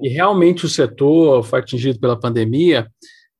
e 0.00 0.08
realmente 0.08 0.64
o 0.64 0.68
setor 0.68 1.42
foi 1.42 1.60
atingido 1.60 1.98
pela 1.98 2.18
pandemia, 2.18 2.81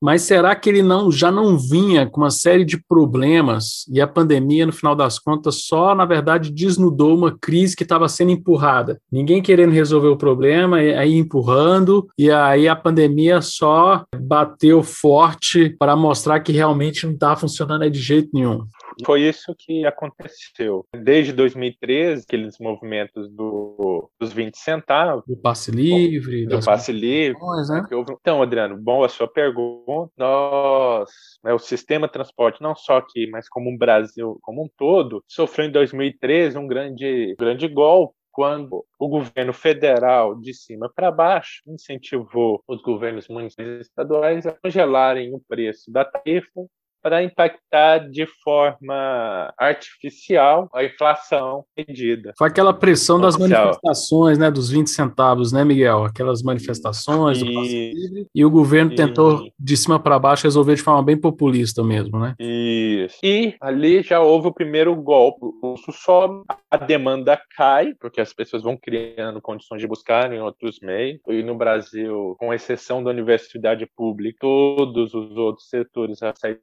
mas 0.02 0.22
será 0.22 0.56
que 0.56 0.68
ele 0.68 0.82
não 0.82 1.12
já 1.12 1.30
não 1.30 1.56
vinha 1.56 2.06
com 2.06 2.22
uma 2.22 2.30
série 2.30 2.64
de 2.64 2.76
problemas 2.76 3.84
e 3.88 4.00
a 4.00 4.06
pandemia, 4.06 4.66
no 4.66 4.72
final 4.72 4.96
das 4.96 5.16
contas, 5.16 5.62
só, 5.62 5.94
na 5.94 6.04
verdade, 6.04 6.50
desnudou 6.50 7.16
uma 7.16 7.38
crise 7.38 7.76
que 7.76 7.84
estava 7.84 8.08
sendo 8.08 8.32
empurrada? 8.32 9.00
Ninguém 9.12 9.40
querendo 9.40 9.70
resolver 9.70 10.08
o 10.08 10.16
problema, 10.16 10.78
aí 10.78 11.16
empurrando, 11.16 12.08
e 12.18 12.32
aí 12.32 12.66
a 12.66 12.74
pandemia 12.74 13.40
só 13.40 14.04
bateu 14.16 14.82
forte 14.82 15.76
para 15.78 15.94
mostrar 15.94 16.40
que 16.40 16.50
realmente 16.50 17.06
não 17.06 17.14
está 17.14 17.36
funcionando 17.36 17.88
de 17.88 18.00
jeito 18.00 18.30
nenhum. 18.34 18.64
Foi 19.04 19.22
isso 19.22 19.54
que 19.58 19.84
aconteceu. 19.86 20.86
Desde 20.94 21.32
2013, 21.32 22.24
aqueles 22.26 22.58
movimentos 22.58 23.30
do, 23.30 24.10
dos 24.18 24.32
20 24.32 24.56
centavos. 24.56 25.24
Do 25.26 25.36
passe 25.36 25.70
livre. 25.70 26.46
Do 26.46 26.64
passe 26.64 26.92
livre. 26.92 27.38
Né? 27.68 27.86
Então, 28.20 28.42
Adriano, 28.42 28.76
bom 28.76 29.04
a 29.04 29.08
sua 29.08 29.28
pergunta. 29.28 30.12
Nós, 30.16 31.10
né, 31.44 31.52
o 31.52 31.58
sistema 31.58 32.06
de 32.06 32.12
transporte, 32.12 32.62
não 32.62 32.74
só 32.74 32.98
aqui, 32.98 33.28
mas 33.30 33.48
como 33.48 33.70
o 33.70 33.78
Brasil 33.78 34.38
como 34.42 34.64
um 34.64 34.68
todo, 34.76 35.22
sofreu 35.26 35.66
em 35.66 35.72
2013 35.72 36.58
um 36.58 36.66
grande, 36.66 37.34
grande 37.38 37.68
golpe 37.68 38.14
quando 38.32 38.84
o 38.98 39.08
governo 39.08 39.52
federal, 39.52 40.34
de 40.34 40.54
cima 40.54 40.90
para 40.94 41.10
baixo, 41.10 41.62
incentivou 41.66 42.62
os 42.66 42.80
governos 42.80 43.28
municipais 43.28 43.68
e 43.68 43.80
estaduais 43.82 44.46
a 44.46 44.52
congelarem 44.52 45.34
o 45.34 45.40
preço 45.46 45.92
da 45.92 46.04
tarifa 46.04 46.66
para 47.02 47.22
impactar 47.22 48.08
de 48.10 48.26
forma 48.42 49.52
artificial 49.58 50.68
a 50.72 50.84
inflação 50.84 51.64
medida. 51.76 52.32
Foi 52.38 52.48
aquela 52.48 52.72
pressão 52.72 53.20
das 53.20 53.36
manifestações, 53.36 54.38
né, 54.38 54.50
dos 54.50 54.70
20 54.70 54.88
centavos, 54.88 55.52
né, 55.52 55.64
Miguel? 55.64 56.04
Aquelas 56.04 56.42
manifestações 56.42 57.40
e, 57.42 58.26
e 58.34 58.44
o 58.44 58.50
governo 58.50 58.92
e, 58.92 58.96
tentou 58.96 59.48
de 59.58 59.76
cima 59.76 59.98
para 59.98 60.18
baixo 60.18 60.44
resolver 60.44 60.74
de 60.74 60.82
forma 60.82 61.02
bem 61.02 61.16
populista 61.16 61.82
mesmo, 61.82 62.18
né? 62.18 62.34
Isso. 62.38 63.18
E 63.22 63.54
ali 63.60 64.02
já 64.02 64.20
houve 64.20 64.48
o 64.48 64.52
primeiro 64.52 64.94
golpe. 64.94 65.44
O 65.44 65.52
custo 65.60 65.92
sobe, 65.92 66.44
a 66.70 66.76
demanda 66.76 67.40
cai, 67.56 67.94
porque 68.00 68.20
as 68.20 68.32
pessoas 68.32 68.62
vão 68.62 68.76
criando 68.76 69.40
condições 69.40 69.80
de 69.80 69.86
buscar 69.86 70.32
em 70.32 70.40
outros 70.40 70.78
meios. 70.80 71.20
E 71.28 71.42
no 71.42 71.56
Brasil, 71.56 72.36
com 72.38 72.54
exceção 72.54 73.02
da 73.02 73.10
universidade 73.10 73.86
pública, 73.96 74.38
todos 74.40 75.14
os 75.14 75.36
outros 75.36 75.68
setores 75.68 76.18
saíram 76.36 76.60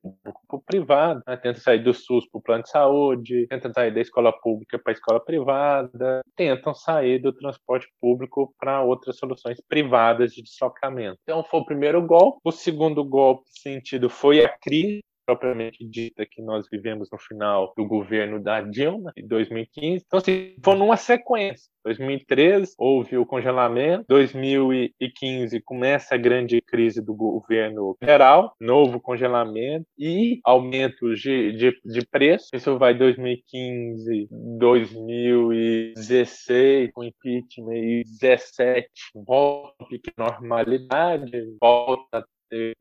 para 0.48 0.58
o 0.58 0.62
privado, 0.62 1.22
né? 1.28 1.38
tenta 1.38 1.60
sair 1.60 1.84
do 1.84 1.94
SUS 1.94 2.28
para 2.30 2.40
o 2.40 2.42
plano 2.42 2.64
de 2.64 2.70
saúde, 2.70 3.48
tenta 3.48 3.72
sair 3.72 3.94
da 3.94 4.02
escola 4.02 4.32
pública 4.32 4.80
para 4.80 4.92
a 4.92 4.94
escola 4.94 5.20
privada, 5.20 6.22
tentam 6.36 6.74
sair 6.74 7.20
do 7.20 7.34
transporte 7.34 7.88
público 8.00 8.54
para 8.60 8.82
outras 8.82 9.18
soluções 9.18 9.60
privadas 9.68 10.34
de 10.34 10.42
deslocamento. 10.42 11.18
Então 11.24 11.44
foi 11.44 11.60
o 11.60 11.66
primeiro 11.66 12.02
golpe. 12.06 12.40
O 12.44 12.52
segundo 12.52 13.04
golpe 13.04 13.44
sentido 13.50 14.10
foi 14.10 14.44
a 14.44 14.50
crise 14.50 15.02
propriamente 15.30 15.88
dita 15.88 16.26
que 16.26 16.42
nós 16.42 16.68
vivemos 16.72 17.08
no 17.12 17.20
final 17.20 17.72
do 17.78 17.86
governo 17.86 18.42
da 18.42 18.62
Dilma, 18.62 19.14
em 19.16 19.28
2015. 19.28 20.04
Então, 20.04 20.18
assim, 20.18 20.56
foi 20.64 20.76
numa 20.76 20.98
sequência. 20.98 21.70
2013 21.86 22.74
houve 22.78 23.16
o 23.16 23.26
congelamento, 23.26 24.04
2015 24.10 25.62
começa 25.62 26.16
a 26.16 26.18
grande 26.18 26.60
crise 26.62 27.00
do 27.00 27.14
governo 27.14 27.96
federal, 28.00 28.56
novo 28.60 29.00
congelamento 29.00 29.86
e 29.98 30.42
aumentos 30.44 31.22
de, 31.22 31.54
de, 31.54 31.80
de 31.86 32.06
preço. 32.08 32.50
Isso 32.54 32.78
vai 32.80 32.96
2015, 32.96 34.28
2016, 34.58 36.92
com 36.92 37.04
impeachment, 37.04 37.76
e 37.76 38.04
17 38.04 38.90
volta 39.14 39.86
a 40.18 40.32
normalidade, 40.32 41.32
volta 41.62 42.18
a 42.18 42.24
ter 42.50 42.76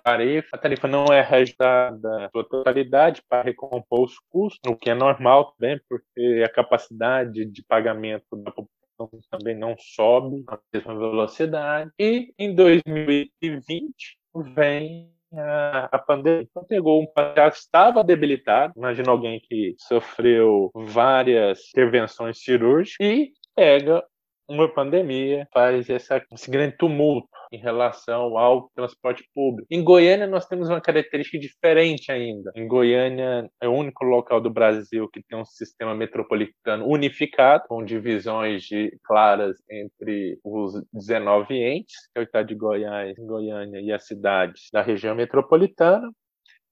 tarifa. 0.00 0.48
A 0.52 0.58
tarifa 0.58 0.88
não 0.88 1.06
é 1.06 1.20
reajustada 1.20 2.28
sua 2.30 2.44
totalidade 2.44 3.22
para 3.28 3.42
recompor 3.42 4.04
os 4.04 4.18
custos, 4.30 4.70
o 4.70 4.76
que 4.76 4.90
é 4.90 4.94
normal 4.94 5.52
também, 5.52 5.80
porque 5.88 6.42
a 6.44 6.48
capacidade 6.48 7.44
de 7.44 7.62
pagamento 7.62 8.36
da 8.36 8.50
população 8.50 9.20
também 9.30 9.56
não 9.56 9.74
sobe 9.78 10.44
na 10.46 10.58
mesma 10.72 10.94
velocidade. 10.94 11.90
E 11.98 12.32
em 12.38 12.54
2020 12.54 14.18
vem 14.54 15.14
a, 15.36 15.88
a 15.90 15.98
pandemia 15.98 16.42
então, 16.42 16.64
pegou 16.64 17.02
um 17.02 17.06
já 17.36 17.48
estava 17.48 18.04
debilitado. 18.04 18.72
Imagina 18.76 19.10
alguém 19.10 19.40
que 19.40 19.74
sofreu 19.78 20.70
várias 20.74 21.68
intervenções 21.70 22.38
cirúrgicas 22.42 22.96
e 23.00 23.32
pega 23.54 24.04
uma 24.48 24.68
pandemia, 24.72 25.48
faz 25.52 25.88
essa, 25.88 26.22
esse 26.32 26.50
grande 26.50 26.76
tumulto 26.76 27.28
em 27.52 27.58
relação 27.58 28.36
ao 28.36 28.68
transporte 28.74 29.24
público. 29.34 29.66
Em 29.70 29.82
Goiânia, 29.82 30.26
nós 30.26 30.46
temos 30.46 30.68
uma 30.68 30.80
característica 30.80 31.38
diferente 31.38 32.10
ainda. 32.10 32.52
Em 32.54 32.66
Goiânia, 32.66 33.48
é 33.60 33.68
o 33.68 33.72
único 33.72 34.04
local 34.04 34.40
do 34.40 34.50
Brasil 34.50 35.08
que 35.08 35.22
tem 35.22 35.38
um 35.38 35.44
sistema 35.44 35.94
metropolitano 35.94 36.86
unificado, 36.86 37.64
com 37.68 37.84
divisões 37.84 38.64
de, 38.64 38.96
claras 39.04 39.56
entre 39.70 40.38
os 40.42 40.74
19 40.92 41.54
entes, 41.54 41.94
que 42.12 42.18
é 42.18 42.20
o 42.20 42.24
estado 42.24 42.48
de 42.48 42.54
Goiás, 42.54 43.16
Goiânia 43.18 43.80
e 43.80 43.92
as 43.92 44.06
cidades 44.06 44.68
da 44.72 44.82
região 44.82 45.14
metropolitana. 45.14 46.10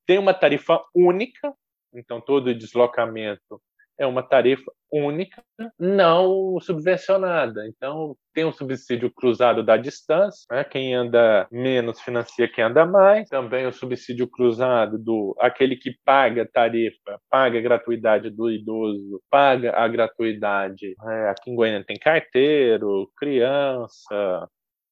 Tem 0.06 0.18
uma 0.18 0.34
tarifa 0.34 0.82
única, 0.94 1.54
então 1.94 2.20
todo 2.20 2.54
deslocamento 2.54 3.60
é 3.98 4.06
uma 4.06 4.22
tarifa 4.22 4.70
única, 4.90 5.42
não 5.78 6.58
subvencionada. 6.60 7.66
Então, 7.66 8.14
tem 8.34 8.44
um 8.44 8.52
subsídio 8.52 9.10
cruzado 9.10 9.62
da 9.62 9.76
distância, 9.76 10.44
né? 10.50 10.64
quem 10.64 10.94
anda 10.94 11.46
menos 11.50 12.00
financia 12.00 12.48
quem 12.48 12.64
anda 12.64 12.84
mais. 12.84 13.28
Também 13.28 13.66
o 13.66 13.72
subsídio 13.72 14.28
cruzado 14.28 14.98
do 14.98 15.34
aquele 15.40 15.76
que 15.76 15.96
paga 16.04 16.48
tarifa, 16.50 17.18
paga 17.30 17.58
a 17.58 17.62
gratuidade 17.62 18.30
do 18.30 18.50
idoso, 18.50 19.22
paga 19.30 19.76
a 19.76 19.88
gratuidade. 19.88 20.94
É, 21.08 21.28
aqui 21.30 21.50
em 21.50 21.54
Goiânia 21.54 21.84
tem 21.86 21.98
carteiro, 21.98 23.10
criança, 23.16 24.48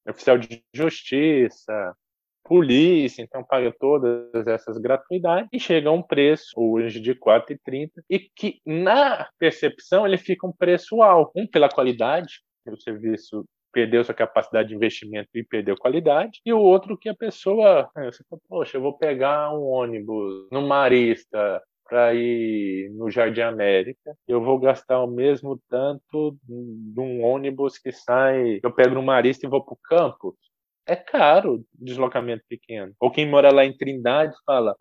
oficial 0.08 0.38
de 0.38 0.62
justiça, 0.74 1.94
polícia, 2.44 3.22
então 3.22 3.44
paga 3.44 3.72
todas 3.79 4.46
essas 4.46 4.79
gratuidades 4.79 5.48
e 5.53 5.61
chega 5.61 5.88
a 5.88 5.92
um 5.92 6.03
preço 6.03 6.53
hoje 6.57 7.00
de 7.00 7.14
4,30 7.14 7.90
e 8.09 8.18
que 8.18 8.61
na 8.66 9.29
percepção 9.38 10.07
ele 10.07 10.18
fica 10.18 10.46
um 10.46 10.53
preço 10.53 11.03
alto, 11.03 11.33
um 11.37 11.46
pela 11.46 11.68
qualidade, 11.68 12.40
o 12.66 12.76
serviço 12.76 13.44
perdeu 13.72 14.03
sua 14.05 14.14
capacidade 14.14 14.68
de 14.68 14.74
investimento 14.74 15.29
e 15.35 15.44
perdeu 15.44 15.76
qualidade, 15.76 16.40
e 16.44 16.53
o 16.53 16.59
outro 16.59 16.98
que 16.98 17.09
a 17.09 17.14
pessoa, 17.14 17.88
você 17.94 18.22
fala, 18.29 18.42
poxa, 18.48 18.76
eu 18.76 18.83
vou 18.83 18.98
pegar 18.98 19.55
um 19.55 19.62
ônibus 19.62 20.48
no 20.50 20.66
Marista 20.66 21.62
para 21.88 22.14
ir 22.14 22.90
no 22.92 23.11
Jardim 23.11 23.40
América, 23.40 24.14
eu 24.26 24.40
vou 24.40 24.59
gastar 24.59 25.03
o 25.03 25.11
mesmo 25.11 25.61
tanto 25.68 26.37
de 26.44 27.00
um 27.00 27.24
ônibus 27.24 27.79
que 27.79 27.90
sai, 27.90 28.61
eu 28.62 28.72
pego 28.72 28.94
no 28.94 29.03
Marista 29.03 29.46
e 29.46 29.50
vou 29.50 29.64
para 29.64 29.74
o 29.74 29.79
campo, 29.83 30.37
é 30.86 30.96
caro 30.96 31.64
deslocamento 31.74 32.42
pequeno. 32.48 32.92
Ou 33.00 33.10
quem 33.10 33.28
mora 33.28 33.52
lá 33.52 33.64
em 33.64 33.76
Trindade 33.76 34.34
fala: 34.44 34.74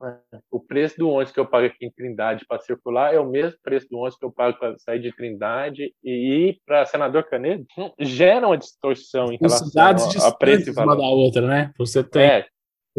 o 0.51 0.59
preço 0.59 0.97
do 0.97 1.09
ônibus 1.09 1.33
que 1.33 1.39
eu 1.39 1.45
pago 1.45 1.67
aqui 1.67 1.85
em 1.85 1.91
Trindade 1.91 2.45
para 2.47 2.59
circular 2.59 3.13
é 3.13 3.19
o 3.19 3.29
mesmo 3.29 3.57
preço 3.63 3.87
do 3.89 3.97
ônibus 3.97 4.17
que 4.17 4.25
eu 4.25 4.31
pago 4.31 4.57
para 4.57 4.77
sair 4.79 4.99
de 4.99 5.15
Trindade 5.15 5.93
e 6.03 6.11
ir 6.11 6.57
para 6.65 6.85
Senador 6.85 7.23
Canedo. 7.23 7.65
Gera 7.99 8.47
uma 8.47 8.57
distorção 8.57 9.31
em 9.31 9.37
relação 9.37 9.69
a, 9.75 10.27
a 10.27 10.31
preço 10.31 10.69
e 10.69 10.73
valor. 10.73 10.93
uma 10.93 11.01
da 11.01 11.09
outra, 11.09 11.47
né? 11.47 11.71
Você 11.77 12.03
tem 12.03 12.23
é, 12.23 12.45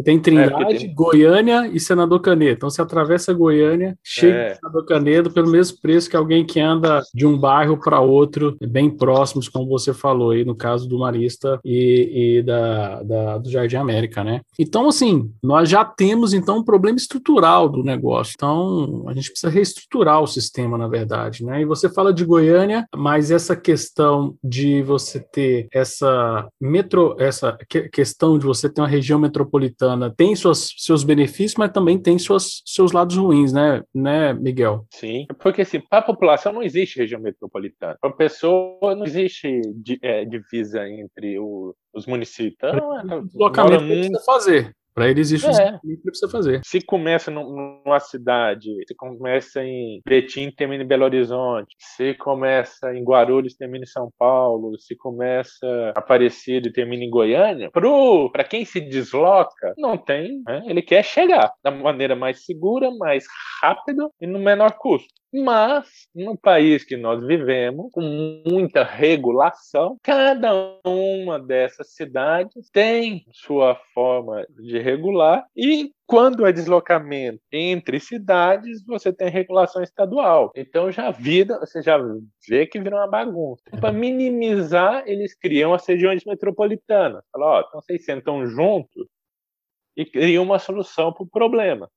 tem 0.03 0.19
Trindade, 0.19 0.75
é, 0.75 0.77
tem... 0.79 0.93
Goiânia 0.93 1.69
e 1.71 1.79
Senador 1.79 2.19
Canedo. 2.21 2.53
Então 2.53 2.69
você 2.69 2.81
atravessa 2.81 3.33
Goiânia, 3.33 3.97
chega 4.03 4.37
é. 4.37 4.51
em 4.51 4.55
Senador 4.55 4.85
Canedo 4.85 5.31
pelo 5.31 5.49
mesmo 5.49 5.77
preço 5.81 6.09
que 6.09 6.15
alguém 6.15 6.45
que 6.45 6.59
anda 6.59 7.01
de 7.13 7.25
um 7.25 7.37
bairro 7.37 7.77
para 7.77 7.99
outro, 7.99 8.55
bem 8.61 8.89
próximos, 8.89 9.49
como 9.49 9.67
você 9.67 9.93
falou 9.93 10.31
aí, 10.31 10.43
no 10.43 10.55
caso 10.55 10.87
do 10.87 10.99
Marista 10.99 11.59
e, 11.63 12.37
e 12.39 12.43
da, 12.43 13.03
da, 13.03 13.37
do 13.37 13.49
Jardim 13.49 13.77
América, 13.77 14.23
né? 14.23 14.41
Então, 14.57 14.87
assim, 14.87 15.31
nós 15.43 15.69
já 15.69 15.83
temos 15.83 16.33
então 16.33 16.59
um 16.59 16.63
problema 16.63 16.97
estrutural 16.97 17.69
do 17.69 17.83
negócio. 17.83 18.33
Então, 18.35 19.05
a 19.07 19.13
gente 19.13 19.29
precisa 19.29 19.51
reestruturar 19.51 20.21
o 20.21 20.27
sistema, 20.27 20.77
na 20.77 20.87
verdade, 20.87 21.45
né? 21.45 21.61
E 21.61 21.65
você 21.65 21.89
fala 21.89 22.13
de 22.13 22.25
Goiânia, 22.25 22.85
mas 22.95 23.31
essa 23.31 23.55
questão 23.55 24.35
de 24.43 24.81
você 24.81 25.19
ter 25.19 25.67
essa 25.71 26.47
metro, 26.59 27.15
essa 27.19 27.57
questão 27.91 28.37
de 28.37 28.45
você 28.45 28.69
ter 28.69 28.81
uma 28.81 28.87
região 28.87 29.19
metropolitana 29.19 29.80
tem 30.15 30.35
suas, 30.35 30.69
seus 30.77 31.03
benefícios, 31.03 31.55
mas 31.57 31.71
também 31.71 31.97
tem 31.99 32.17
suas, 32.17 32.61
seus 32.65 32.91
lados 32.91 33.15
ruins, 33.15 33.53
né, 33.53 33.81
né, 33.93 34.33
Miguel? 34.33 34.85
Sim, 34.89 35.25
porque 35.39 35.61
assim, 35.61 35.79
para 35.79 35.99
a 35.99 36.03
população 36.03 36.53
não 36.53 36.63
existe 36.63 36.99
região 36.99 37.21
metropolitana. 37.21 37.97
Para 37.99 38.09
a 38.09 38.13
pessoa 38.13 38.95
não 38.95 39.05
existe 39.05 39.61
é, 40.01 40.25
divisa 40.25 40.87
entre 40.87 41.39
o, 41.39 41.75
os 41.93 42.05
municípios. 42.05 42.55
Então, 42.57 43.19
o 43.19 43.25
deslocamento 43.25 43.83
que 43.83 43.93
precisa 43.93 44.23
fazer. 44.25 44.75
Para 44.93 45.09
ele 45.09 45.21
existe 45.21 45.47
é. 45.47 45.75
o 45.75 45.79
que 45.79 45.97
precisa 46.03 46.29
fazer. 46.29 46.61
Se 46.63 46.81
começa 46.81 47.31
numa 47.31 47.99
cidade, 47.99 48.69
se 48.87 48.95
começa 48.95 49.63
em 49.63 50.01
Betim, 50.05 50.51
termina 50.51 50.83
em 50.83 50.87
Belo 50.87 51.05
Horizonte, 51.05 51.75
se 51.79 52.13
começa 52.15 52.93
em 52.93 53.03
Guarulhos, 53.03 53.55
termina 53.55 53.83
em 53.83 53.87
São 53.87 54.11
Paulo, 54.17 54.77
se 54.79 54.95
começa 54.95 55.93
Aparecido 55.95 56.67
e 56.67 56.73
termina 56.73 57.03
em 57.03 57.09
Goiânia, 57.09 57.71
para 57.71 58.43
quem 58.43 58.65
se 58.65 58.81
desloca, 58.81 59.73
não 59.77 59.97
tem. 59.97 60.41
Né? 60.45 60.63
Ele 60.65 60.81
quer 60.81 61.03
chegar 61.03 61.51
da 61.63 61.71
maneira 61.71 62.15
mais 62.15 62.45
segura, 62.45 62.91
mais 62.91 63.25
rápida 63.61 64.09
e 64.19 64.27
no 64.27 64.39
menor 64.39 64.73
custo. 64.77 65.20
Mas, 65.33 66.07
no 66.13 66.37
país 66.37 66.83
que 66.83 66.97
nós 66.97 67.25
vivemos, 67.25 67.89
com 67.93 68.01
muita 68.45 68.83
regulação, 68.83 69.97
cada 70.03 70.51
uma 70.85 71.39
dessas 71.39 71.93
cidades 71.93 72.69
tem 72.71 73.25
sua 73.31 73.75
forma 73.93 74.45
de 74.49 74.77
regular 74.79 75.45
e 75.55 75.91
quando 76.05 76.45
é 76.45 76.51
deslocamento 76.51 77.41
entre 77.53 77.97
cidades, 77.97 78.83
você 78.85 79.13
tem 79.13 79.29
regulação 79.29 79.81
estadual. 79.81 80.51
Então 80.53 80.91
já 80.91 81.09
vira, 81.09 81.57
você 81.59 81.81
já 81.81 81.97
vê 82.49 82.67
que 82.67 82.81
vira 82.81 82.97
uma 82.97 83.07
bagunça. 83.07 83.63
Para 83.79 83.93
minimizar, 83.93 85.03
eles 85.05 85.33
criam 85.33 85.73
as 85.73 85.85
regiões 85.87 86.25
metropolitanas. 86.25 87.23
Falam, 87.31 87.47
ó, 87.47 87.59
então 87.61 87.81
vocês 87.81 88.03
sentam 88.03 88.45
juntos 88.45 89.07
e 89.95 90.05
criam 90.05 90.43
uma 90.43 90.59
solução 90.59 91.13
para 91.13 91.23
o 91.23 91.29
problema. 91.29 91.89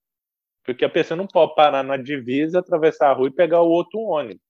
Porque 0.64 0.84
a 0.84 0.88
pessoa 0.88 1.16
não 1.16 1.26
pode 1.26 1.54
parar 1.54 1.82
na 1.82 1.96
divisa, 1.96 2.58
atravessar 2.58 3.10
a 3.10 3.12
rua 3.12 3.28
e 3.28 3.34
pegar 3.34 3.60
o 3.60 3.68
outro 3.68 4.00
ônibus. 4.00 4.42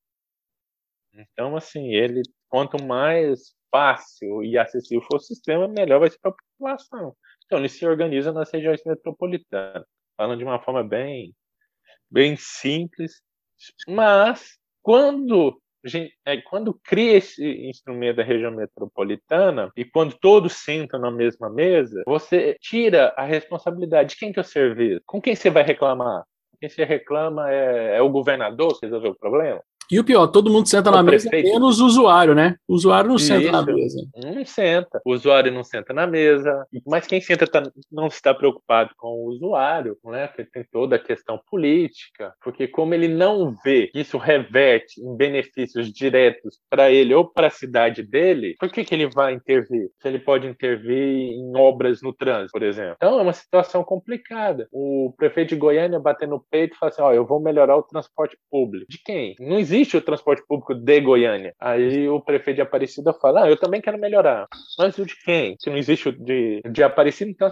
Então, 1.13 1.57
assim, 1.57 1.93
ele 1.95 2.23
quanto 2.49 2.83
mais 2.85 3.55
fácil 3.71 4.45
e 4.45 4.57
acessível 4.57 5.05
for 5.05 5.17
o 5.17 5.21
sistema, 5.21 5.67
melhor 5.67 5.99
vai 5.99 6.11
ser 6.11 6.19
para 6.21 6.31
a 6.31 6.35
população. 6.35 7.17
Então, 7.45 7.59
ele 7.59 7.69
se 7.69 7.85
organiza 7.85 8.33
nas 8.33 8.51
regiões 8.53 8.81
metropolitanas, 8.85 9.85
falando 10.17 10.39
de 10.39 10.45
uma 10.45 10.63
forma 10.63 10.85
bem, 10.85 11.35
bem 12.09 12.37
simples, 12.37 13.21
mas 13.89 14.57
quando 14.83 15.61
gente, 15.85 16.15
é, 16.25 16.37
quando 16.41 16.75
cria 16.75 17.19
esse 17.19 17.45
instrumento 17.69 18.17
da 18.17 18.23
região 18.23 18.51
metropolitana 18.51 19.71
e 19.77 19.85
quando 19.85 20.17
todos 20.19 20.55
sentam 20.55 21.01
na 21.01 21.11
mesma 21.11 21.51
mesa, 21.51 22.03
você 22.07 22.57
tira 22.61 23.13
a 23.17 23.25
responsabilidade 23.25 24.11
de 24.11 24.17
quem 24.17 24.33
que 24.33 24.39
é 24.39 24.43
o 24.43 24.45
serviço, 24.45 25.03
com 25.07 25.21
quem 25.21 25.35
você 25.35 25.51
vai 25.51 25.63
reclamar. 25.63 26.25
Quem 26.61 26.69
você 26.69 26.85
reclama 26.85 27.51
é, 27.53 27.97
é 27.99 28.03
o 28.03 28.09
governador 28.09 28.79
que 28.79 28.87
resolveu 28.87 29.11
o 29.11 29.19
problema? 29.19 29.61
E 29.91 30.01
o 30.01 30.05
pior, 30.05 30.27
todo 30.29 30.51
mundo 30.51 30.69
senta 30.69 30.91
o 30.91 30.93
na 30.93 31.03
mesa, 31.03 31.29
menos 31.31 31.81
o 31.81 31.87
usuário, 31.87 32.35
né? 32.35 32.57
O 32.67 32.75
usuário 32.75 33.09
não 33.09 33.17
Isso, 33.17 33.27
senta 33.27 33.53
na 33.53 33.63
mesa. 33.63 34.07
Não 34.17 34.45
senta. 34.45 35.01
O 35.05 35.13
usuário 35.13 35.53
não 35.53 35.63
senta 35.63 35.93
na 35.93 36.07
mesa. 36.07 36.67
Mas 36.87 37.07
quem 37.07 37.21
senta 37.21 37.47
tá, 37.47 37.63
não 37.93 38.07
está 38.07 38.35
preocupado 38.35 38.91
com 38.97 39.09
o 39.09 39.29
usuário, 39.29 39.97
né? 40.05 40.27
Porque 40.27 40.45
tem 40.45 40.65
toda 40.71 40.97
a 40.97 40.99
questão 40.99 41.39
política. 41.51 42.33
Porque 42.43 42.67
como 42.67 42.95
ele 42.95 43.09
não 43.09 43.55
vê 43.65 43.89
que 43.89 44.01
isso 44.01 44.17
reverte 44.17 45.01
em 45.01 45.17
benefícios 45.17 45.93
diretos 45.93 46.59
para 46.71 46.91
ele 46.91 47.15
ou 47.15 47.29
para 47.29 47.49
a 47.49 47.51
cidade 47.51 48.03
dele, 48.03 48.55
por 48.59 48.71
que, 48.71 48.85
que 48.85 48.95
ele 48.95 49.09
vai 49.09 49.35
intervir? 49.35 49.91
Se 50.01 50.09
ele 50.09 50.19
pode 50.19 50.47
intervir 50.47 51.33
em 51.33 51.57
obras 51.57 52.01
no 52.01 52.13
trânsito, 52.13 52.53
por 52.53 52.63
exemplo. 52.63 52.95
Então 52.97 53.19
é 53.19 53.23
uma 53.23 53.33
situação 53.33 53.85
complicada. 53.85 54.67
O 54.73 55.13
prefeito 55.17 55.51
de 55.51 55.57
Goiânia 55.57 56.01
batendo 56.01 56.31
no 56.31 56.45
peito 56.51 56.75
e 56.75 56.79
fala 56.79 56.91
assim: 56.91 57.03
ó, 57.03 57.13
eu 57.13 57.27
vou 57.27 57.41
melhorar 57.41 57.77
o 57.77 57.83
transporte 57.83 58.37
público. 58.51 58.87
De 58.89 58.99
quem? 59.05 59.35
Não 59.39 59.59
existe 59.59 59.74
existe 59.75 59.97
o 59.97 60.03
transporte 60.03 60.43
público 60.47 60.75
de 60.75 61.01
Goiânia. 61.01 61.55
Aí 61.61 62.09
o 62.09 62.21
prefeito 62.21 62.57
de 62.57 62.63
Aparecida 62.63 63.13
fala: 63.13 63.45
ah, 63.45 63.51
eu 63.51 63.59
também 63.59 63.81
quero 63.81 63.99
melhorar. 63.99 64.47
Mas 64.79 64.97
o 64.99 65.05
de 65.05 65.15
quem? 65.25 65.57
Se 65.59 65.69
não 65.69 65.77
existe 65.77 66.09
o 66.09 66.13
de, 66.13 66.63
de 66.71 66.83
Aparecida, 66.83 67.31
então 67.31 67.51